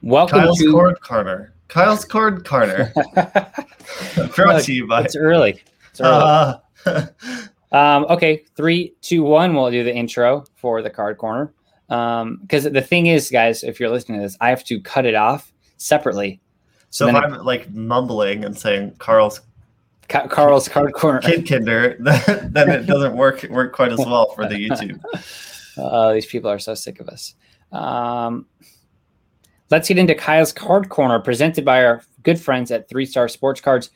Welcome 0.01 0.41
Kyle's 0.41 0.59
to. 0.59 0.71
cord 0.73 0.99
corner. 0.99 1.53
Kyle's 1.69 2.03
cord 2.03 2.45
corner. 2.45 2.91
Brought 4.35 4.61
to 4.63 4.73
you 4.73 4.87
by. 4.87 5.03
it's 5.03 5.15
early. 5.15 5.61
It's 5.91 6.01
early. 6.01 6.59
Uh, 6.85 7.07
Um, 7.71 8.05
okay, 8.09 8.43
three, 8.55 8.93
two, 9.01 9.23
one. 9.23 9.53
We'll 9.53 9.69
do 9.71 9.83
the 9.83 9.93
intro 9.93 10.45
for 10.55 10.81
the 10.81 10.89
card 10.89 11.17
corner. 11.17 11.53
Um, 11.89 12.37
because 12.41 12.63
the 12.63 12.81
thing 12.81 13.07
is, 13.07 13.29
guys, 13.29 13.63
if 13.63 13.79
you're 13.81 13.89
listening 13.89 14.19
to 14.19 14.25
this, 14.25 14.37
I 14.39 14.49
have 14.49 14.63
to 14.65 14.79
cut 14.79 15.05
it 15.05 15.15
off 15.15 15.51
separately. 15.75 16.39
so 16.89 17.07
if 17.07 17.13
then 17.13 17.21
I'm 17.23 17.43
like 17.43 17.69
mumbling 17.71 18.45
and 18.45 18.57
saying 18.57 18.95
Carl's 18.99 19.39
Ca- 19.39 19.45
Carl's 20.07 20.67
card 20.67 20.93
corner. 20.93 21.19
kid 21.19 21.47
kinder, 21.47 21.97
then, 21.99 22.69
it 22.69 22.85
doesn't 22.85 23.15
work 23.15 23.43
work 23.49 23.73
quite 23.73 23.91
as 23.91 23.99
well 23.99 24.31
for 24.33 24.47
the 24.47 24.55
YouTube. 24.55 25.01
Uh, 25.77 26.13
these 26.13 26.25
people 26.25 26.49
are 26.49 26.57
so 26.57 26.73
sick 26.73 27.01
of 27.01 27.09
us. 27.09 27.35
Um, 27.73 28.45
let's 29.69 29.89
get 29.89 29.97
into 29.97 30.15
Kyle's 30.15 30.53
card 30.53 30.87
corner, 30.87 31.19
presented 31.19 31.65
by 31.65 31.83
our 31.83 32.01
good 32.23 32.39
friends 32.39 32.71
at 32.71 32.87
Three 32.87 33.05
Star 33.05 33.27
Sports 33.27 33.59
Cards. 33.59 33.89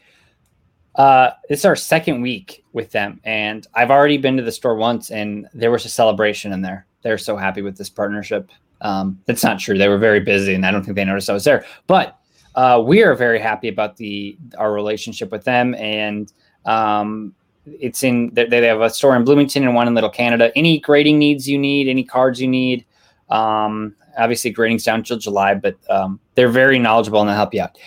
Uh, 0.95 1.31
this 1.47 1.59
is 1.59 1.65
our 1.65 1.77
second 1.77 2.21
week 2.21 2.65
with 2.73 2.91
them, 2.91 3.21
and 3.23 3.65
I've 3.73 3.91
already 3.91 4.17
been 4.17 4.35
to 4.35 4.43
the 4.43 4.51
store 4.51 4.75
once, 4.75 5.09
and 5.09 5.47
there 5.53 5.71
was 5.71 5.85
a 5.85 5.89
celebration 5.89 6.51
in 6.51 6.61
there. 6.61 6.85
They're 7.01 7.17
so 7.17 7.37
happy 7.37 7.61
with 7.61 7.77
this 7.77 7.89
partnership. 7.89 8.51
Um, 8.81 9.21
that's 9.25 9.43
not 9.43 9.59
true. 9.59 9.77
They 9.77 9.87
were 9.87 9.97
very 9.97 10.19
busy, 10.19 10.53
and 10.53 10.65
I 10.65 10.71
don't 10.71 10.83
think 10.83 10.97
they 10.97 11.05
noticed 11.05 11.29
I 11.29 11.33
was 11.33 11.45
there. 11.45 11.65
But 11.87 12.18
uh, 12.59 12.77
we 12.77 13.01
are 13.03 13.15
very 13.15 13.39
happy 13.39 13.69
about 13.69 13.95
the 13.95 14.37
our 14.57 14.73
relationship 14.73 15.31
with 15.31 15.45
them, 15.45 15.73
and 15.75 16.33
um, 16.65 17.33
it's 17.65 18.03
in 18.03 18.31
they 18.33 18.47
they 18.47 18.67
have 18.67 18.81
a 18.81 18.89
store 18.89 19.15
in 19.15 19.23
Bloomington 19.23 19.63
and 19.63 19.73
one 19.73 19.87
in 19.87 19.95
Little 19.95 20.09
Canada. 20.09 20.51
Any 20.57 20.77
grading 20.77 21.19
needs 21.19 21.47
you 21.47 21.57
need, 21.57 21.87
any 21.87 22.03
cards 22.03 22.41
you 22.41 22.49
need. 22.49 22.83
Um, 23.29 23.95
obviously, 24.17 24.51
grading's 24.51 24.83
down 24.83 25.03
till 25.03 25.17
July, 25.17 25.53
but 25.53 25.77
um, 25.89 26.19
they're 26.35 26.49
very 26.49 26.79
knowledgeable 26.79 27.21
and 27.21 27.29
they'll 27.29 27.37
help 27.37 27.53
you 27.53 27.61
out. 27.61 27.77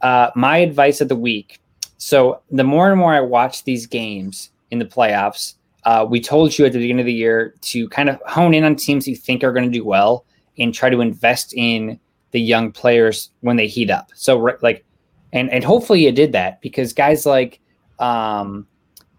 Uh, 0.00 0.30
my 0.34 0.56
advice 0.56 1.00
of 1.00 1.08
the 1.08 1.14
week. 1.14 1.60
So 1.98 2.42
the 2.50 2.64
more 2.64 2.90
and 2.90 2.98
more 2.98 3.14
I 3.14 3.20
watch 3.20 3.62
these 3.62 3.86
games 3.86 4.50
in 4.72 4.80
the 4.80 4.84
playoffs, 4.84 5.54
uh, 5.84 6.04
we 6.10 6.20
told 6.20 6.58
you 6.58 6.66
at 6.66 6.72
the 6.72 6.80
beginning 6.80 6.98
of 6.98 7.06
the 7.06 7.12
year 7.12 7.54
to 7.60 7.88
kind 7.90 8.08
of 8.08 8.20
hone 8.26 8.52
in 8.52 8.64
on 8.64 8.74
teams 8.74 9.06
you 9.06 9.14
think 9.14 9.44
are 9.44 9.52
going 9.52 9.70
to 9.70 9.78
do 9.78 9.84
well 9.84 10.24
and 10.58 10.74
try 10.74 10.90
to 10.90 11.00
invest 11.00 11.54
in 11.54 12.00
the 12.32 12.40
young 12.40 12.72
players 12.72 13.30
when 13.40 13.56
they 13.56 13.66
heat 13.66 13.90
up. 13.90 14.10
So 14.14 14.36
like, 14.60 14.84
and 15.32 15.50
and 15.50 15.64
hopefully 15.64 16.04
you 16.04 16.12
did 16.12 16.32
that 16.32 16.60
because 16.60 16.92
guys 16.92 17.24
like 17.24 17.60
um, 17.98 18.66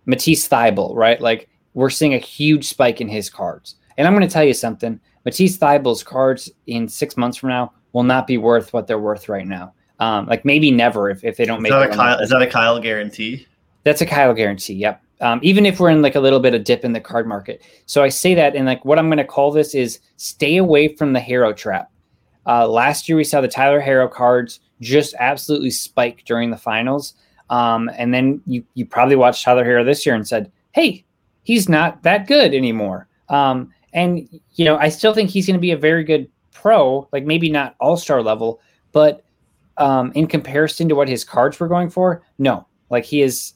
Matisse 0.05 0.47
Thybulle, 0.47 0.95
right? 0.95 1.19
Like 1.19 1.49
we're 1.73 1.89
seeing 1.89 2.13
a 2.13 2.19
huge 2.19 2.67
spike 2.67 3.01
in 3.01 3.07
his 3.07 3.29
cards. 3.29 3.75
And 3.97 4.07
I'm 4.07 4.13
going 4.13 4.27
to 4.27 4.33
tell 4.33 4.43
you 4.43 4.53
something. 4.53 4.99
Matisse 5.25 5.57
Thybulle's 5.57 6.03
cards 6.03 6.51
in 6.67 6.87
six 6.87 7.15
months 7.15 7.37
from 7.37 7.49
now 7.49 7.73
will 7.93 8.03
not 8.03 8.27
be 8.27 8.37
worth 8.37 8.73
what 8.73 8.87
they're 8.87 8.99
worth 8.99 9.29
right 9.29 9.47
now. 9.47 9.73
Um, 9.99 10.25
like 10.25 10.43
maybe 10.43 10.71
never 10.71 11.09
if, 11.09 11.23
if 11.23 11.37
they 11.37 11.45
don't 11.45 11.59
Is 11.59 11.63
make 11.63 11.71
that, 11.71 11.91
a. 11.91 11.95
Kyle, 11.95 12.19
is 12.19 12.29
that 12.29 12.41
a 12.41 12.47
Kyle 12.47 12.79
guarantee? 12.79 13.47
That's 13.83 14.01
a 14.01 14.05
Kyle 14.05 14.33
guarantee. 14.33 14.73
Yep. 14.73 15.01
Um, 15.21 15.39
even 15.41 15.65
if 15.65 15.79
we're 15.79 15.91
in 15.91 16.01
like 16.01 16.15
a 16.15 16.19
little 16.19 16.39
bit 16.39 16.53
of 16.53 16.63
dip 16.63 16.83
in 16.83 16.91
the 16.91 16.99
card 16.99 17.27
market. 17.27 17.61
So 17.85 18.03
I 18.03 18.09
say 18.09 18.33
that, 18.35 18.55
and 18.55 18.65
like 18.65 18.83
what 18.83 18.99
I'm 18.99 19.07
going 19.07 19.19
to 19.19 19.23
call 19.23 19.51
this 19.51 19.73
is 19.73 19.99
stay 20.17 20.57
away 20.57 20.95
from 20.95 21.13
the 21.13 21.19
hero 21.19 21.53
trap. 21.53 21.89
Uh, 22.45 22.67
last 22.67 23.07
year 23.07 23.15
we 23.15 23.23
saw 23.23 23.41
the 23.41 23.47
Tyler 23.47 23.81
Herro 23.81 24.11
cards 24.11 24.59
just 24.81 25.15
absolutely 25.19 25.69
spike 25.71 26.23
during 26.25 26.51
the 26.51 26.57
finals, 26.57 27.13
um, 27.49 27.89
and 27.97 28.13
then 28.13 28.41
you 28.45 28.63
you 28.73 28.85
probably 28.85 29.15
watched 29.15 29.43
Tyler 29.43 29.63
Herro 29.63 29.85
this 29.85 30.05
year 30.05 30.15
and 30.15 30.27
said, 30.27 30.51
"Hey, 30.71 31.05
he's 31.43 31.69
not 31.69 32.03
that 32.03 32.27
good 32.27 32.53
anymore." 32.53 33.07
Um, 33.29 33.71
and 33.93 34.27
you 34.55 34.65
know, 34.65 34.77
I 34.77 34.89
still 34.89 35.13
think 35.13 35.29
he's 35.29 35.47
going 35.47 35.55
to 35.55 35.61
be 35.61 35.71
a 35.71 35.77
very 35.77 36.03
good 36.03 36.29
pro, 36.51 37.07
like 37.11 37.25
maybe 37.25 37.49
not 37.49 37.75
all 37.79 37.95
star 37.97 38.21
level, 38.21 38.59
but 38.91 39.23
um, 39.77 40.11
in 40.15 40.27
comparison 40.27 40.89
to 40.89 40.95
what 40.95 41.07
his 41.07 41.23
cards 41.23 41.59
were 41.59 41.67
going 41.67 41.89
for, 41.89 42.23
no, 42.37 42.67
like 42.89 43.05
he 43.05 43.21
is. 43.21 43.53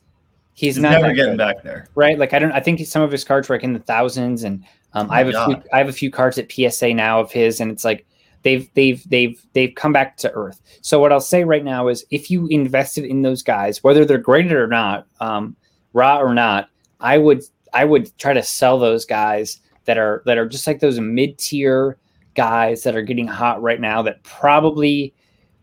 He's, 0.53 0.73
He's 0.75 0.81
not 0.81 0.93
never 0.93 1.13
getting 1.13 1.33
good 1.33 1.37
back 1.37 1.61
there. 1.61 1.87
right? 1.93 2.17
Like 2.17 2.33
I 2.33 2.39
don't. 2.39 2.51
I 2.51 2.59
think 2.59 2.79
some 2.87 3.03
of 3.03 3.11
his 3.11 3.23
cards 3.23 3.47
were 3.47 3.55
like 3.55 3.63
in 3.63 3.73
the 3.73 3.79
thousands, 3.79 4.43
and 4.43 4.63
um, 4.93 5.07
I 5.11 5.19
have 5.19 5.29
a 5.29 5.37
Oh 5.39 5.45
few. 5.45 5.61
I 5.71 5.77
have 5.77 5.87
a 5.87 5.93
few 5.93 6.09
cards 6.09 6.39
at 6.39 6.51
PSA 6.51 6.95
now 6.95 7.19
of 7.19 7.31
his, 7.31 7.61
and 7.61 7.69
it's 7.69 7.85
like 7.85 8.07
they've 8.47 8.73
they've 8.75 9.09
they've 9.09 9.45
they've 9.51 9.75
come 9.75 9.91
back 9.91 10.15
to 10.17 10.31
earth. 10.31 10.61
So 10.81 10.99
what 11.01 11.11
I'll 11.11 11.19
say 11.19 11.43
right 11.43 11.65
now 11.65 11.89
is, 11.89 12.05
if 12.11 12.31
you 12.31 12.47
invested 12.47 13.03
in 13.03 13.21
those 13.21 13.43
guys, 13.43 13.83
whether 13.83 14.05
they're 14.05 14.17
graded 14.17 14.53
or 14.53 14.67
not, 14.67 15.05
um, 15.19 15.53
raw 15.91 16.21
or 16.21 16.33
not, 16.33 16.69
I 17.01 17.17
would 17.17 17.43
I 17.73 17.83
would 17.83 18.17
try 18.17 18.31
to 18.31 18.41
sell 18.41 18.79
those 18.79 19.05
guys 19.05 19.59
that 19.83 19.97
are 19.97 20.23
that 20.25 20.37
are 20.37 20.47
just 20.47 20.65
like 20.65 20.79
those 20.79 20.97
mid 20.97 21.37
tier 21.37 21.97
guys 22.35 22.83
that 22.83 22.95
are 22.95 23.01
getting 23.01 23.27
hot 23.27 23.61
right 23.61 23.81
now 23.81 24.01
that 24.03 24.23
probably 24.23 25.13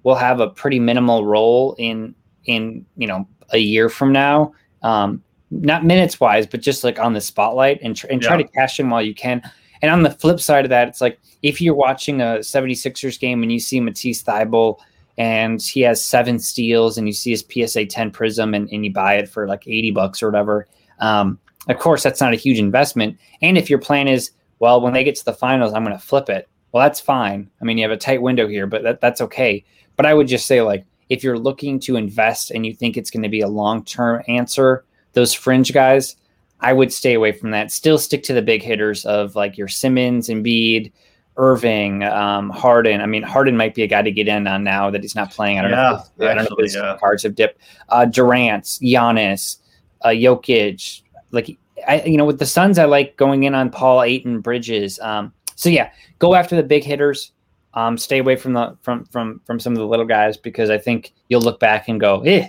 will 0.02 0.14
have 0.16 0.40
a 0.40 0.50
pretty 0.50 0.78
minimal 0.78 1.24
role 1.24 1.74
in 1.78 2.14
in 2.44 2.84
you 2.96 3.06
know 3.06 3.26
a 3.50 3.58
year 3.58 3.88
from 3.88 4.12
now 4.12 4.52
um 4.82 5.22
not 5.50 5.84
minutes 5.84 6.18
wise 6.18 6.46
but 6.46 6.60
just 6.60 6.82
like 6.82 6.98
on 6.98 7.12
the 7.12 7.20
spotlight 7.20 7.78
and, 7.82 7.94
tr- 7.96 8.08
and 8.08 8.20
try 8.20 8.36
Yeah. 8.36 8.42
to 8.42 8.48
cash 8.48 8.80
in 8.80 8.90
while 8.90 9.02
you 9.02 9.14
can 9.14 9.40
and 9.84 9.92
on 9.92 10.02
the 10.02 10.10
flip 10.10 10.40
side 10.40 10.64
of 10.64 10.70
that 10.70 10.88
it's 10.88 11.02
like 11.02 11.20
if 11.42 11.60
you're 11.60 11.74
watching 11.74 12.22
a 12.22 12.38
76ers 12.38 13.20
game 13.20 13.42
and 13.42 13.52
you 13.52 13.60
see 13.60 13.78
Matisse 13.78 14.22
Thybulle 14.22 14.78
and 15.18 15.60
he 15.60 15.82
has 15.82 16.02
seven 16.02 16.38
steals 16.38 16.96
and 16.96 17.06
you 17.06 17.12
see 17.12 17.30
his 17.30 17.44
PSA 17.46 17.84
10 17.86 18.10
prism 18.10 18.54
and, 18.54 18.68
and 18.70 18.84
you 18.84 18.92
buy 18.92 19.16
it 19.16 19.28
for 19.28 19.46
like 19.46 19.66
80 19.66 19.90
bucks 19.90 20.22
or 20.22 20.28
whatever 20.28 20.66
um 21.00 21.38
of 21.68 21.78
course 21.78 22.02
that's 22.02 22.20
not 22.20 22.32
a 22.32 22.36
huge 22.36 22.58
investment. 22.58 23.18
And 23.40 23.56
if 23.56 23.68
your 23.70 23.78
plan 23.78 24.08
is 24.08 24.30
well 24.58 24.80
when 24.80 24.94
they 24.94 25.04
get 25.04 25.16
to 25.16 25.24
the 25.24 25.34
finals 25.34 25.74
i'm 25.74 25.84
going 25.84 25.96
to 25.96 26.02
flip 26.02 26.30
it 26.30 26.48
well 26.72 26.82
that's 26.82 27.00
fine. 27.00 27.50
I 27.60 27.64
mean 27.64 27.76
you 27.76 27.84
have 27.84 27.92
a 27.92 27.98
tight 27.98 28.22
window 28.22 28.48
here 28.48 28.66
but 28.66 28.82
that, 28.84 29.00
that's 29.02 29.20
okay. 29.20 29.64
But 29.96 30.06
i 30.06 30.14
would 30.14 30.28
just 30.28 30.46
say 30.46 30.62
like 30.62 30.86
if 31.10 31.22
you're 31.22 31.38
looking 31.38 31.78
to 31.80 31.96
invest 31.96 32.50
and 32.50 32.64
you 32.64 32.72
think 32.72 32.96
it's 32.96 33.10
going 33.10 33.22
to 33.22 33.28
be 33.28 33.42
a 33.42 33.48
long-term 33.48 34.22
answer 34.28 34.86
those 35.12 35.34
fringe 35.34 35.72
guys 35.74 36.16
i 36.60 36.72
would 36.72 36.92
stay 36.92 37.14
away 37.14 37.32
from 37.32 37.50
that 37.50 37.70
still 37.70 37.98
stick 37.98 38.22
to 38.22 38.32
the 38.32 38.42
big 38.42 38.62
hitters 38.62 39.04
of 39.04 39.34
like 39.34 39.56
your 39.58 39.68
simmons 39.68 40.28
and 40.28 40.44
Embiid, 40.44 40.92
irving 41.36 42.02
um, 42.04 42.50
harden 42.50 43.00
i 43.00 43.06
mean 43.06 43.22
harden 43.22 43.56
might 43.56 43.74
be 43.74 43.82
a 43.82 43.86
guy 43.86 44.02
to 44.02 44.12
get 44.12 44.28
in 44.28 44.46
on 44.46 44.62
now 44.64 44.90
that 44.90 45.02
he's 45.02 45.14
not 45.14 45.30
playing 45.30 45.58
i 45.58 45.62
don't 45.62 45.70
know 45.70 45.94
if 45.94 46.00
his, 46.00 46.28
I 46.28 46.34
don't 46.34 46.50
know 46.50 46.56
if 46.58 46.62
his 46.62 46.74
yeah. 46.74 46.96
cards 46.98 47.22
have 47.22 47.34
dipped 47.34 47.58
uh 47.88 48.04
durant 48.04 48.64
Giannis, 48.64 49.58
uh 50.02 50.08
Jokic, 50.08 51.02
like 51.32 51.58
I 51.86 52.02
you 52.02 52.16
know 52.16 52.24
with 52.24 52.38
the 52.38 52.46
Suns 52.46 52.78
I 52.78 52.84
like 52.84 53.16
going 53.16 53.44
in 53.44 53.54
on 53.54 53.70
Paul 53.70 54.02
Ayton 54.02 54.40
Bridges. 54.40 54.98
Um 55.00 55.32
so 55.56 55.68
yeah, 55.68 55.90
go 56.18 56.34
after 56.34 56.56
the 56.56 56.62
big 56.62 56.84
hitters. 56.84 57.32
Um 57.74 57.98
stay 57.98 58.18
away 58.18 58.36
from 58.36 58.52
the 58.52 58.76
from 58.82 59.04
from 59.06 59.40
from 59.44 59.60
some 59.60 59.72
of 59.72 59.78
the 59.78 59.86
little 59.86 60.06
guys 60.06 60.36
because 60.36 60.70
I 60.70 60.78
think 60.78 61.12
you'll 61.28 61.42
look 61.42 61.60
back 61.60 61.88
and 61.88 62.00
go, 62.00 62.20
"Eh, 62.22 62.48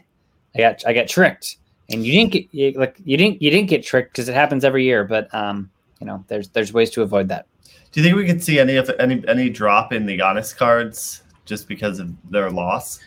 I 0.56 0.60
got 0.60 0.86
I 0.86 0.94
got 0.94 1.08
tricked." 1.08 1.58
And 1.90 2.06
you 2.06 2.12
didn't 2.14 2.32
get 2.32 2.48
you, 2.52 2.72
like 2.72 2.98
you 3.06 3.16
didn't 3.18 3.42
you 3.42 3.50
didn't 3.52 3.70
get 3.70 3.84
tricked 3.84 4.12
because 4.14 4.28
it 4.28 4.34
happens 4.34 4.64
every 4.66 4.84
year, 4.84 5.04
but 5.04 5.34
um 5.34 5.70
you 6.00 6.08
know, 6.08 6.24
there's 6.28 6.50
there's 6.50 6.74
ways 6.74 6.90
to 6.92 7.02
avoid 7.02 7.28
that. 7.30 7.46
Do 7.92 8.02
you 8.02 8.04
think 8.04 8.16
we 8.18 8.26
could 8.26 8.44
see 8.44 8.60
any 8.60 8.76
of 8.76 8.90
any 9.00 9.24
any 9.28 9.50
drop 9.50 9.94
in 9.94 10.06
the 10.06 10.18
Giannis 10.18 10.56
cards 10.56 11.24
just 11.46 11.68
because 11.68 12.00
of 12.00 12.12
their 12.32 12.50
loss? 12.50 13.00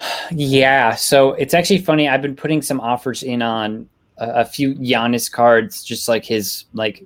Yeah, 0.30 0.94
so 0.94 1.32
it's 1.34 1.52
actually 1.52 1.78
funny. 1.82 2.08
I've 2.08 2.22
been 2.22 2.34
putting 2.36 2.62
some 2.62 2.80
offers 2.80 3.22
in 3.22 3.42
on 3.42 3.86
a, 4.16 4.28
a 4.40 4.44
few 4.46 4.74
Giannis 4.76 5.30
cards, 5.30 5.84
just 5.84 6.08
like 6.08 6.24
his 6.24 6.64
like 6.72 7.04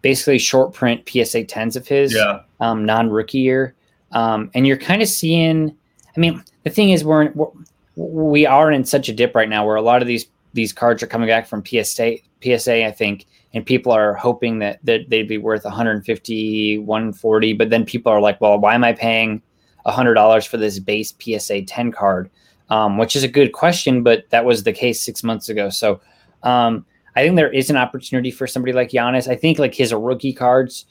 basically 0.00 0.38
short 0.38 0.72
print 0.72 1.06
PSA 1.06 1.44
tens 1.44 1.76
of 1.76 1.86
his, 1.86 2.14
Yeah. 2.14 2.40
um, 2.60 2.86
non 2.86 3.10
rookie 3.10 3.38
year. 3.40 3.74
Um, 4.12 4.50
and 4.54 4.66
you're 4.66 4.78
kind 4.78 5.02
of 5.02 5.08
seeing. 5.08 5.76
I 6.16 6.20
mean, 6.20 6.42
the 6.62 6.70
thing 6.70 6.90
is, 6.90 7.04
we're, 7.04 7.22
in, 7.22 7.32
we're 7.34 7.48
we 7.96 8.46
are 8.46 8.70
in 8.70 8.84
such 8.84 9.08
a 9.08 9.12
dip 9.12 9.34
right 9.34 9.48
now 9.48 9.66
where 9.66 9.76
a 9.76 9.82
lot 9.82 10.00
of 10.00 10.08
these 10.08 10.26
these 10.56 10.72
cards 10.72 11.02
are 11.02 11.06
coming 11.06 11.28
back 11.28 11.46
from 11.46 11.64
PSA. 11.64 12.16
PSA, 12.42 12.84
I 12.84 12.90
think, 12.90 13.26
and 13.54 13.64
people 13.64 13.92
are 13.92 14.14
hoping 14.14 14.58
that 14.58 14.80
that 14.84 15.08
they'd 15.08 15.28
be 15.28 15.38
worth 15.38 15.64
150, 15.64 16.78
140. 16.78 17.52
But 17.52 17.70
then 17.70 17.84
people 17.84 18.10
are 18.10 18.20
like, 18.20 18.40
well, 18.40 18.58
why 18.58 18.74
am 18.74 18.82
I 18.82 18.92
paying 18.92 19.40
$100 19.86 20.48
for 20.48 20.56
this 20.56 20.78
base 20.78 21.14
PSA 21.20 21.62
10 21.62 21.92
card? 21.92 22.30
Um, 22.68 22.98
which 22.98 23.14
is 23.14 23.22
a 23.22 23.28
good 23.28 23.52
question, 23.52 24.02
but 24.02 24.28
that 24.30 24.44
was 24.44 24.64
the 24.64 24.72
case 24.72 25.00
six 25.00 25.22
months 25.22 25.48
ago. 25.48 25.70
So 25.70 26.00
um, 26.42 26.84
I 27.14 27.22
think 27.22 27.36
there 27.36 27.52
is 27.52 27.70
an 27.70 27.76
opportunity 27.76 28.32
for 28.32 28.48
somebody 28.48 28.72
like 28.72 28.90
Giannis. 28.90 29.28
I 29.28 29.36
think 29.36 29.60
like 29.60 29.72
his 29.72 29.94
rookie 29.94 30.32
cards, 30.32 30.84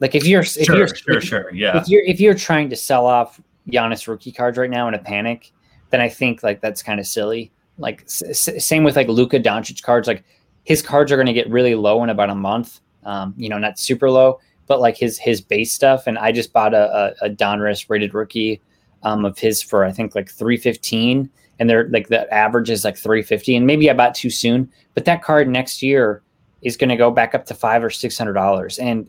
like 0.00 0.16
if 0.16 0.26
you're 0.26 0.40
if 0.40 0.48
Sure, 0.48 0.76
you're 0.76 0.88
sure, 0.88 1.18
if, 1.18 1.24
sure. 1.24 1.54
Yeah. 1.54 1.80
if 1.80 1.88
you're 1.88 2.02
if 2.02 2.18
you're 2.18 2.34
trying 2.34 2.70
to 2.70 2.76
sell 2.76 3.06
off 3.06 3.40
Giannis 3.70 4.08
rookie 4.08 4.32
cards 4.32 4.58
right 4.58 4.70
now 4.70 4.88
in 4.88 4.94
a 4.94 4.98
panic, 4.98 5.52
then 5.90 6.00
I 6.00 6.08
think 6.08 6.42
like 6.42 6.60
that's 6.60 6.82
kind 6.82 6.98
of 6.98 7.06
silly. 7.06 7.52
Like 7.78 8.02
s- 8.04 8.64
same 8.64 8.84
with 8.84 8.96
like 8.96 9.08
Luka 9.08 9.38
Doncic 9.38 9.82
cards. 9.82 10.08
Like 10.08 10.24
his 10.64 10.82
cards 10.82 11.12
are 11.12 11.16
going 11.16 11.26
to 11.26 11.32
get 11.32 11.48
really 11.50 11.74
low 11.74 12.02
in 12.02 12.10
about 12.10 12.30
a 12.30 12.34
month. 12.34 12.80
Um, 13.04 13.34
you 13.36 13.48
know, 13.48 13.58
not 13.58 13.78
super 13.78 14.10
low, 14.10 14.40
but 14.66 14.80
like 14.80 14.96
his 14.96 15.18
his 15.18 15.40
base 15.40 15.72
stuff. 15.72 16.06
And 16.06 16.18
I 16.18 16.32
just 16.32 16.52
bought 16.52 16.74
a 16.74 17.14
a, 17.22 17.26
a 17.26 17.30
Donruss 17.30 17.88
rated 17.88 18.14
rookie 18.14 18.60
um, 19.02 19.24
of 19.24 19.38
his 19.38 19.62
for 19.62 19.84
I 19.84 19.92
think 19.92 20.14
like 20.14 20.28
three 20.30 20.56
fifteen, 20.56 21.30
and 21.58 21.70
they're 21.70 21.88
like 21.90 22.08
the 22.08 22.32
average 22.32 22.70
is 22.70 22.84
like 22.84 22.96
three 22.96 23.22
fifty. 23.22 23.54
And 23.54 23.66
maybe 23.66 23.88
I 23.88 23.94
bought 23.94 24.14
too 24.14 24.30
soon, 24.30 24.70
but 24.94 25.04
that 25.04 25.22
card 25.22 25.48
next 25.48 25.82
year 25.82 26.22
is 26.62 26.76
going 26.76 26.90
to 26.90 26.96
go 26.96 27.10
back 27.10 27.34
up 27.34 27.46
to 27.46 27.54
five 27.54 27.84
or 27.84 27.90
six 27.90 28.18
hundred 28.18 28.34
dollars. 28.34 28.78
And 28.78 29.08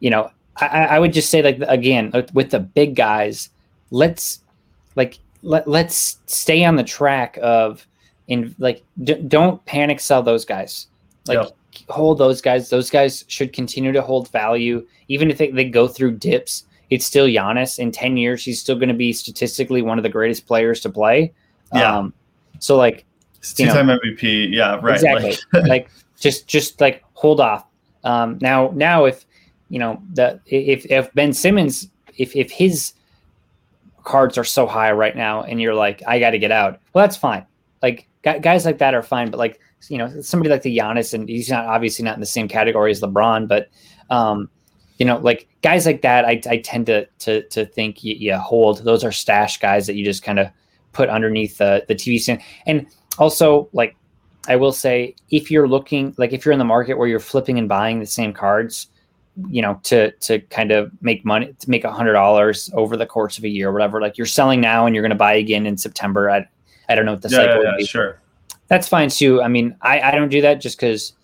you 0.00 0.10
know, 0.10 0.30
I, 0.56 0.66
I 0.66 0.98
would 0.98 1.12
just 1.12 1.30
say 1.30 1.42
like 1.42 1.58
again 1.66 2.12
with 2.34 2.50
the 2.50 2.60
big 2.60 2.94
guys, 2.94 3.48
let's 3.90 4.40
like 4.96 5.18
let, 5.42 5.66
let's 5.68 6.18
stay 6.26 6.64
on 6.64 6.76
the 6.76 6.84
track 6.84 7.38
of 7.42 7.86
in 8.28 8.54
like 8.58 8.84
d- 9.02 9.22
don't 9.26 9.64
panic 9.66 10.00
sell 10.00 10.22
those 10.22 10.44
guys 10.44 10.86
like 11.26 11.48
hold 11.88 12.18
those 12.18 12.40
guys 12.40 12.70
those 12.70 12.90
guys 12.90 13.24
should 13.28 13.52
continue 13.52 13.92
to 13.92 14.02
hold 14.02 14.30
value 14.30 14.86
even 15.08 15.30
if 15.30 15.38
they, 15.38 15.50
they 15.50 15.64
go 15.64 15.88
through 15.88 16.12
dips 16.12 16.64
it's 16.90 17.06
still 17.06 17.26
Giannis 17.26 17.78
in 17.78 17.90
10 17.90 18.16
years 18.16 18.44
he's 18.44 18.60
still 18.60 18.76
going 18.76 18.88
to 18.88 18.94
be 18.94 19.12
statistically 19.12 19.82
one 19.82 19.98
of 19.98 20.02
the 20.02 20.08
greatest 20.08 20.46
players 20.46 20.80
to 20.80 20.90
play 20.90 21.32
Yeah. 21.74 21.98
um 21.98 22.12
so 22.58 22.76
like 22.76 23.04
Two-time 23.56 23.88
MVP. 23.88 24.52
Yeah. 24.52 24.78
Right. 24.80 24.94
exactly 24.94 25.36
Like, 25.52 25.66
like 25.68 25.90
just 26.20 26.46
just 26.46 26.80
like 26.80 27.02
hold 27.14 27.40
off 27.40 27.66
um 28.04 28.38
now 28.40 28.70
now 28.74 29.04
if 29.06 29.26
you 29.72 29.78
know, 29.78 30.02
the 30.12 30.38
if 30.44 30.84
if 30.90 31.12
Ben 31.14 31.32
Simmons, 31.32 31.88
if 32.18 32.36
if 32.36 32.50
his 32.50 32.92
cards 34.04 34.38
are 34.38 34.44
so 34.44 34.66
high 34.66 34.92
right 34.92 35.16
now, 35.16 35.42
and 35.42 35.60
you're 35.60 35.74
like, 35.74 36.02
I 36.06 36.18
got 36.18 36.30
to 36.30 36.38
get 36.38 36.52
out. 36.52 36.80
Well, 36.92 37.04
that's 37.04 37.16
fine. 37.16 37.46
Like 37.82 38.08
guys 38.22 38.64
like 38.64 38.78
that 38.78 38.94
are 38.94 39.02
fine, 39.02 39.30
but 39.30 39.38
like 39.38 39.60
you 39.88 39.98
know, 39.98 40.20
somebody 40.20 40.50
like 40.50 40.62
the 40.62 40.76
Giannis, 40.76 41.12
and 41.12 41.28
he's 41.28 41.50
not 41.50 41.66
obviously 41.66 42.04
not 42.04 42.14
in 42.14 42.20
the 42.20 42.26
same 42.26 42.48
category 42.48 42.90
as 42.90 43.00
LeBron, 43.00 43.48
but 43.48 43.68
um, 44.10 44.48
you 44.98 45.06
know, 45.06 45.18
like 45.18 45.48
guys 45.62 45.86
like 45.86 46.02
that, 46.02 46.24
I, 46.24 46.40
I 46.48 46.58
tend 46.58 46.86
to 46.86 47.06
to 47.20 47.42
to 47.48 47.66
think 47.66 48.04
you, 48.04 48.14
you 48.14 48.36
hold. 48.36 48.84
Those 48.84 49.04
are 49.04 49.12
stash 49.12 49.58
guys 49.58 49.86
that 49.86 49.94
you 49.94 50.04
just 50.04 50.22
kind 50.22 50.38
of 50.38 50.48
put 50.92 51.08
underneath 51.08 51.58
the 51.58 51.84
the 51.88 51.94
TV 51.94 52.20
stand. 52.20 52.40
And 52.66 52.86
also, 53.18 53.68
like 53.72 53.96
I 54.48 54.56
will 54.56 54.72
say, 54.72 55.14
if 55.30 55.50
you're 55.50 55.68
looking, 55.68 56.14
like 56.18 56.32
if 56.32 56.44
you're 56.44 56.52
in 56.52 56.58
the 56.58 56.64
market 56.64 56.98
where 56.98 57.08
you're 57.08 57.20
flipping 57.20 57.58
and 57.58 57.68
buying 57.68 57.98
the 57.98 58.06
same 58.06 58.32
cards, 58.32 58.88
you 59.48 59.62
know, 59.62 59.80
to 59.84 60.10
to 60.12 60.40
kind 60.40 60.70
of 60.72 60.90
make 61.02 61.24
money, 61.24 61.54
to 61.58 61.70
make 61.70 61.84
a 61.84 61.92
hundred 61.92 62.12
dollars 62.12 62.70
over 62.74 62.96
the 62.96 63.06
course 63.06 63.38
of 63.38 63.44
a 63.44 63.48
year, 63.48 63.70
or 63.70 63.72
whatever. 63.72 64.00
Like 64.00 64.18
you're 64.18 64.26
selling 64.26 64.60
now 64.60 64.86
and 64.86 64.94
you're 64.94 65.02
going 65.02 65.10
to 65.10 65.16
buy 65.16 65.34
again 65.34 65.66
in 65.66 65.76
September. 65.76 66.30
I 66.30 66.46
I 66.88 66.94
don't 66.94 67.06
know 67.06 67.12
what 67.12 67.22
the 67.22 67.28
Yeah, 67.30 67.36
cycle 67.36 67.52
yeah, 67.52 67.58
would 67.58 67.64
yeah, 67.66 67.76
be. 67.78 67.84
sure. 67.84 68.18
That's 68.68 68.88
fine 68.88 69.08
too. 69.08 69.42
I 69.42 69.48
mean, 69.48 69.76
I, 69.82 70.00
I 70.00 70.10
don't 70.12 70.28
do 70.28 70.40
that 70.42 70.60
just 70.60 70.78
because 70.78 71.14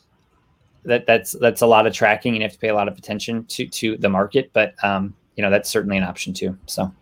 that 0.84 1.06
that's 1.06 1.32
that's 1.32 1.60
a 1.62 1.66
lot 1.66 1.86
of 1.86 1.92
tracking 1.92 2.34
and 2.34 2.38
you 2.38 2.44
have 2.44 2.52
to 2.52 2.58
pay 2.58 2.68
a 2.68 2.74
lot 2.74 2.88
of 2.88 2.96
attention 2.96 3.44
to 3.46 3.66
to 3.66 3.96
the 3.98 4.08
market. 4.08 4.50
But 4.52 4.74
um, 4.82 5.14
you 5.36 5.42
know, 5.42 5.50
that's 5.50 5.68
certainly 5.68 5.96
an 5.96 6.04
option 6.04 6.32
too. 6.32 6.56
So 6.66 6.92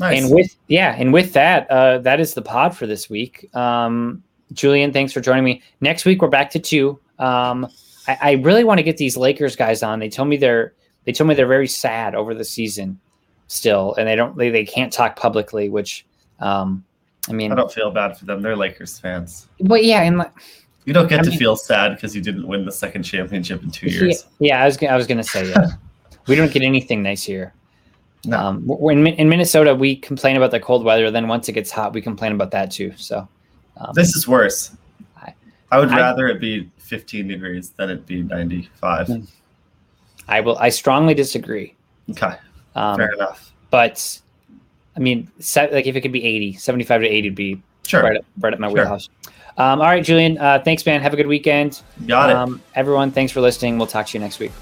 Nice. 0.00 0.22
and 0.22 0.34
with 0.34 0.56
yeah, 0.68 0.94
and 0.98 1.12
with 1.12 1.34
that, 1.34 1.70
uh, 1.70 1.98
that 1.98 2.20
is 2.20 2.32
the 2.32 2.40
pod 2.42 2.74
for 2.74 2.86
this 2.86 3.10
week. 3.10 3.54
Um, 3.54 4.22
Julian, 4.52 4.92
thanks 4.92 5.12
for 5.12 5.20
joining 5.20 5.44
me. 5.44 5.62
Next 5.82 6.04
week 6.06 6.22
we're 6.22 6.28
back 6.28 6.50
to 6.52 6.58
two. 6.58 6.98
Um, 7.18 7.68
I, 8.08 8.18
I 8.20 8.32
really 8.32 8.64
want 8.64 8.78
to 8.78 8.82
get 8.82 8.96
these 8.96 9.16
Lakers 9.16 9.56
guys 9.56 9.82
on. 9.82 9.98
They 9.98 10.08
told 10.08 10.28
me 10.28 10.36
they're 10.36 10.74
they 11.04 11.12
told 11.12 11.28
me 11.28 11.34
they're 11.34 11.46
very 11.46 11.68
sad 11.68 12.14
over 12.14 12.34
the 12.34 12.44
season 12.44 12.98
still, 13.46 13.94
and 13.96 14.06
they 14.08 14.16
don't 14.16 14.36
they, 14.36 14.50
they 14.50 14.64
can't 14.64 14.92
talk 14.92 15.16
publicly. 15.16 15.68
Which 15.68 16.06
um, 16.40 16.84
I 17.28 17.32
mean, 17.32 17.52
I 17.52 17.54
don't 17.54 17.72
feel 17.72 17.90
bad 17.90 18.16
for 18.16 18.24
them. 18.24 18.42
They're 18.42 18.56
Lakers 18.56 18.98
fans. 18.98 19.48
but 19.60 19.84
yeah, 19.84 20.02
and 20.02 20.18
like, 20.18 20.32
You 20.84 20.92
don't 20.92 21.08
get 21.08 21.20
I 21.20 21.22
to 21.24 21.30
mean- 21.30 21.38
feel 21.38 21.56
sad 21.56 21.94
because 21.94 22.14
you 22.16 22.22
didn't 22.22 22.46
win 22.46 22.64
the 22.64 22.72
second 22.72 23.02
championship 23.02 23.62
in 23.62 23.70
two 23.70 23.88
years. 23.88 24.24
yeah, 24.38 24.62
I 24.62 24.66
was 24.66 24.76
gonna- 24.76 24.92
I 24.92 24.96
was 24.96 25.06
gonna 25.06 25.22
say 25.24 25.48
yeah. 25.48 25.66
we 26.26 26.34
don't 26.36 26.50
get 26.52 26.62
anything 26.62 27.02
nice 27.02 27.22
here. 27.22 27.52
No. 28.26 28.38
Um, 28.38 28.70
in, 28.90 29.06
in 29.06 29.28
Minnesota, 29.30 29.74
we 29.74 29.96
complain 29.96 30.36
about 30.36 30.50
the 30.50 30.60
cold 30.60 30.84
weather. 30.84 31.10
Then 31.10 31.26
once 31.28 31.48
it 31.48 31.52
gets 31.52 31.70
hot, 31.70 31.94
we 31.94 32.02
complain 32.02 32.32
about 32.32 32.50
that 32.50 32.70
too. 32.70 32.92
So 32.96 33.26
um, 33.78 33.92
This 33.94 34.14
is 34.14 34.28
worse. 34.28 34.76
I- 35.70 35.76
I 35.76 35.80
would 35.80 35.90
I- 35.90 35.96
rather 35.96 36.28
it 36.28 36.40
be 36.40 36.68
15 36.78 37.28
degrees 37.28 37.70
than 37.70 37.90
it 37.90 38.06
be 38.06 38.22
95. 38.22 39.06
Mm. 39.08 39.26
I 40.28 40.40
will. 40.40 40.56
I 40.58 40.68
strongly 40.68 41.14
disagree. 41.14 41.74
Okay, 42.10 42.34
Um, 42.74 42.96
fair 42.96 43.12
enough. 43.12 43.52
but 43.70 44.20
I 44.96 45.00
mean, 45.00 45.28
like 45.56 45.86
if 45.86 45.96
it 45.96 46.00
could 46.00 46.12
be 46.12 46.24
80, 46.24 46.54
75 46.54 47.02
to 47.02 47.08
80 47.08 47.28
would 47.30 47.34
be 47.36 47.62
Sure, 47.86 48.02
right, 48.02 48.16
up, 48.16 48.24
right 48.40 48.52
up 48.52 48.58
my 48.60 48.68
Sure. 48.68 48.74
wheelhouse. 48.76 49.08
Um, 49.56 49.80
all 49.80 49.86
right, 49.86 50.04
Julian. 50.04 50.38
Uh, 50.38 50.60
thanks, 50.64 50.84
man. 50.86 51.00
Have 51.02 51.12
a 51.12 51.16
good 51.16 51.26
weekend. 51.26 51.82
got 52.06 52.30
it. 52.30 52.36
Um, 52.36 52.60
everyone, 52.74 53.10
thanks 53.10 53.32
for 53.32 53.40
listening. 53.40 53.78
We'll 53.78 53.86
talk 53.86 54.06
to 54.06 54.18
you 54.18 54.22
next 54.22 54.38
week. 54.38 54.52